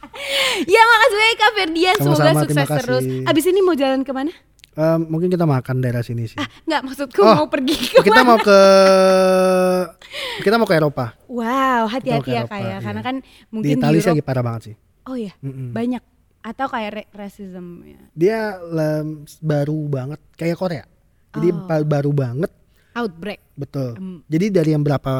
ya 0.70 0.80
makasih 0.84 1.16
banyak 1.16 1.36
Kak 1.36 1.52
Ferdian, 1.52 1.96
semoga 1.96 2.14
Sama-sama, 2.20 2.40
sukses 2.40 2.54
terima 2.54 2.66
kasih. 2.68 2.78
terus. 2.80 3.04
Abis 3.26 3.44
ini 3.44 3.60
mau 3.60 3.74
jalan 3.74 4.00
ke 4.00 4.12
mana? 4.12 4.30
Eh, 4.74 4.98
mungkin 5.00 5.26
kita 5.28 5.42
makan 5.44 5.76
daerah 5.80 6.02
sini 6.02 6.24
sih. 6.24 6.34
Ah, 6.34 6.46
nggak 6.64 6.82
maksudku 6.84 7.18
Oh, 7.20 7.34
mau 7.36 7.46
pergi 7.46 7.74
ke 7.74 7.98
kita 8.00 8.22
mau 8.22 8.38
ke 8.38 8.58
kita 10.40 10.54
mau 10.54 10.64
ke 10.64 10.74
Eropa. 10.74 11.14
Wow, 11.26 11.86
hati-hati 11.88 12.30
ya 12.32 12.42
Kak 12.44 12.58
ya, 12.58 12.66
iya. 12.68 12.76
karena 12.78 13.02
kan 13.02 13.16
Di 13.18 13.50
mungkin 13.50 13.76
Italia 13.76 13.90
sih 13.92 14.02
Europe- 14.04 14.14
lagi 14.14 14.22
parah 14.24 14.44
banget 14.44 14.62
sih. 14.64 14.74
Oh 15.04 15.14
iya, 15.14 15.32
Mm-mm. 15.40 15.70
banyak 15.70 16.02
atau 16.40 16.66
kayak 16.66 16.90
re- 16.92 17.10
racism 17.12 17.66
ya. 17.82 18.00
Dia 18.14 18.38
lem, 18.60 19.06
baru 19.40 19.78
banget 19.84 20.20
kayak 20.34 20.56
Korea. 20.56 20.84
Jadi 21.30 21.48
Oh. 21.50 21.64
ba- 21.64 21.88
baru 21.88 22.10
banget, 22.10 22.50
outbreak. 22.94 23.40
betul. 23.58 23.94
Hmm. 23.98 24.18
Jadi 24.30 24.46
dari 24.54 24.70
yang 24.72 24.82
berapa 24.82 25.12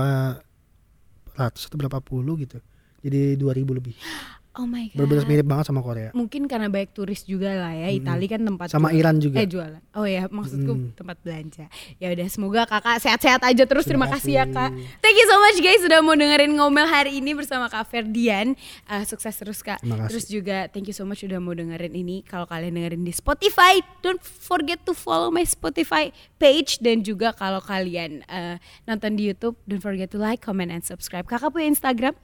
ratus 1.35 1.67
atau 1.67 1.79
berapa 1.79 1.99
puluh 1.99 2.39
gitu. 2.41 2.59
Jadi 3.05 3.37
2000 3.37 3.79
lebih. 3.79 3.95
Oh 4.55 4.65
my 4.65 4.87
god. 4.87 5.03
Benar-benar 5.03 5.27
mirip 5.27 5.47
banget 5.47 5.67
sama 5.67 5.83
Korea. 5.83 6.15
Mungkin 6.15 6.47
karena 6.47 6.71
banyak 6.71 6.91
turis 6.91 7.23
juga 7.23 7.51
lah 7.51 7.75
ya. 7.75 7.91
Itali 7.91 8.31
kan 8.31 8.39
tempat 8.39 8.71
Sama 8.71 8.89
jual- 8.89 9.03
Iran 9.03 9.15
juga. 9.19 9.43
Eh 9.43 9.47
jualan. 9.47 9.83
Oh 9.93 10.07
ya, 10.07 10.31
maksudku 10.31 10.73
Mm. 10.73 10.95
tempat 10.95 11.17
belanja. 11.21 11.67
Ya 11.99 12.07
udah, 12.09 12.27
semoga 12.29 12.63
Kakak 12.65 12.97
sehat-sehat 12.99 13.43
aja 13.43 13.65
terus. 13.65 13.83
Terima, 13.83 14.07
Terima 14.07 14.15
kasih 14.15 14.33
ya. 14.33 14.45
Kak. 14.47 14.71
Thank 14.99 15.17
you 15.17 15.27
so 15.27 15.37
much 15.37 15.59
guys 15.59 15.81
sudah 15.81 15.99
mau 15.99 16.15
dengerin 16.15 16.55
ngomel 16.55 16.87
hari 16.87 17.19
ini 17.19 17.35
bersama 17.35 17.67
Kak 17.67 17.83
Ferdian. 17.85 18.55
Eh, 18.87 19.03
sukses 19.03 19.35
terus 19.35 19.59
Kak. 19.59 19.83
Terima 19.83 19.99
kasih. 19.99 20.09
Terus 20.09 20.25
juga 20.29 20.57
thank 20.69 20.87
you 20.87 20.95
so 20.95 21.03
much 21.03 21.21
sudah 21.21 21.37
mau 21.37 21.51
dengerin 21.51 21.91
ini. 21.93 22.23
Kalau 22.23 22.47
kalian 22.47 22.73
dengerin 22.73 23.03
di 23.03 23.11
Spotify, 23.11 23.83
don't 24.01 24.23
forget 24.23 24.79
to 24.81 24.93
follow 24.93 25.29
my 25.29 25.43
Spotify 25.43 26.09
page 26.37 26.79
dan 26.79 27.03
juga 27.03 27.33
kalau 27.33 27.59
kalian 27.59 28.23
eh, 28.25 28.57
nonton 28.85 29.19
di 29.19 29.27
YouTube, 29.27 29.59
don't 29.65 29.81
forget 29.81 30.09
to 30.09 30.17
like, 30.17 30.39
comment, 30.39 30.71
and 30.71 30.81
subscribe. 30.81 31.25
Kakak 31.25 31.51
punya 31.51 31.67
Instagram? 31.67 32.15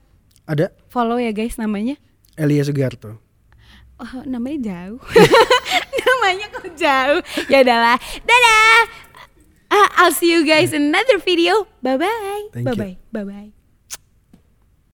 Ada 0.43 0.71
Follow 0.87 1.15
ya 1.15 1.29
guys 1.29 1.55
namanya. 1.55 1.99
Elia 2.37 2.63
Sugarto. 2.63 3.19
Oh, 4.01 4.23
namanya 4.25 4.59
jauh. 4.73 4.99
namanya 6.01 6.45
kok 6.49 6.67
jauh. 6.73 7.21
Ya 7.51 7.61
udahlah. 7.61 7.97
Dadah. 8.25 8.81
Ah, 9.71 9.87
I'll 10.03 10.15
see 10.15 10.33
you 10.33 10.41
guys 10.43 10.73
in 10.73 10.89
another 10.89 11.21
video. 11.21 11.69
Bye 11.85 12.01
bye. 12.01 12.43
Thank 12.51 12.65
Bye 12.65 12.75
you. 12.75 12.81
bye. 12.81 12.95
Bye 13.13 13.25
bye. 13.29 13.60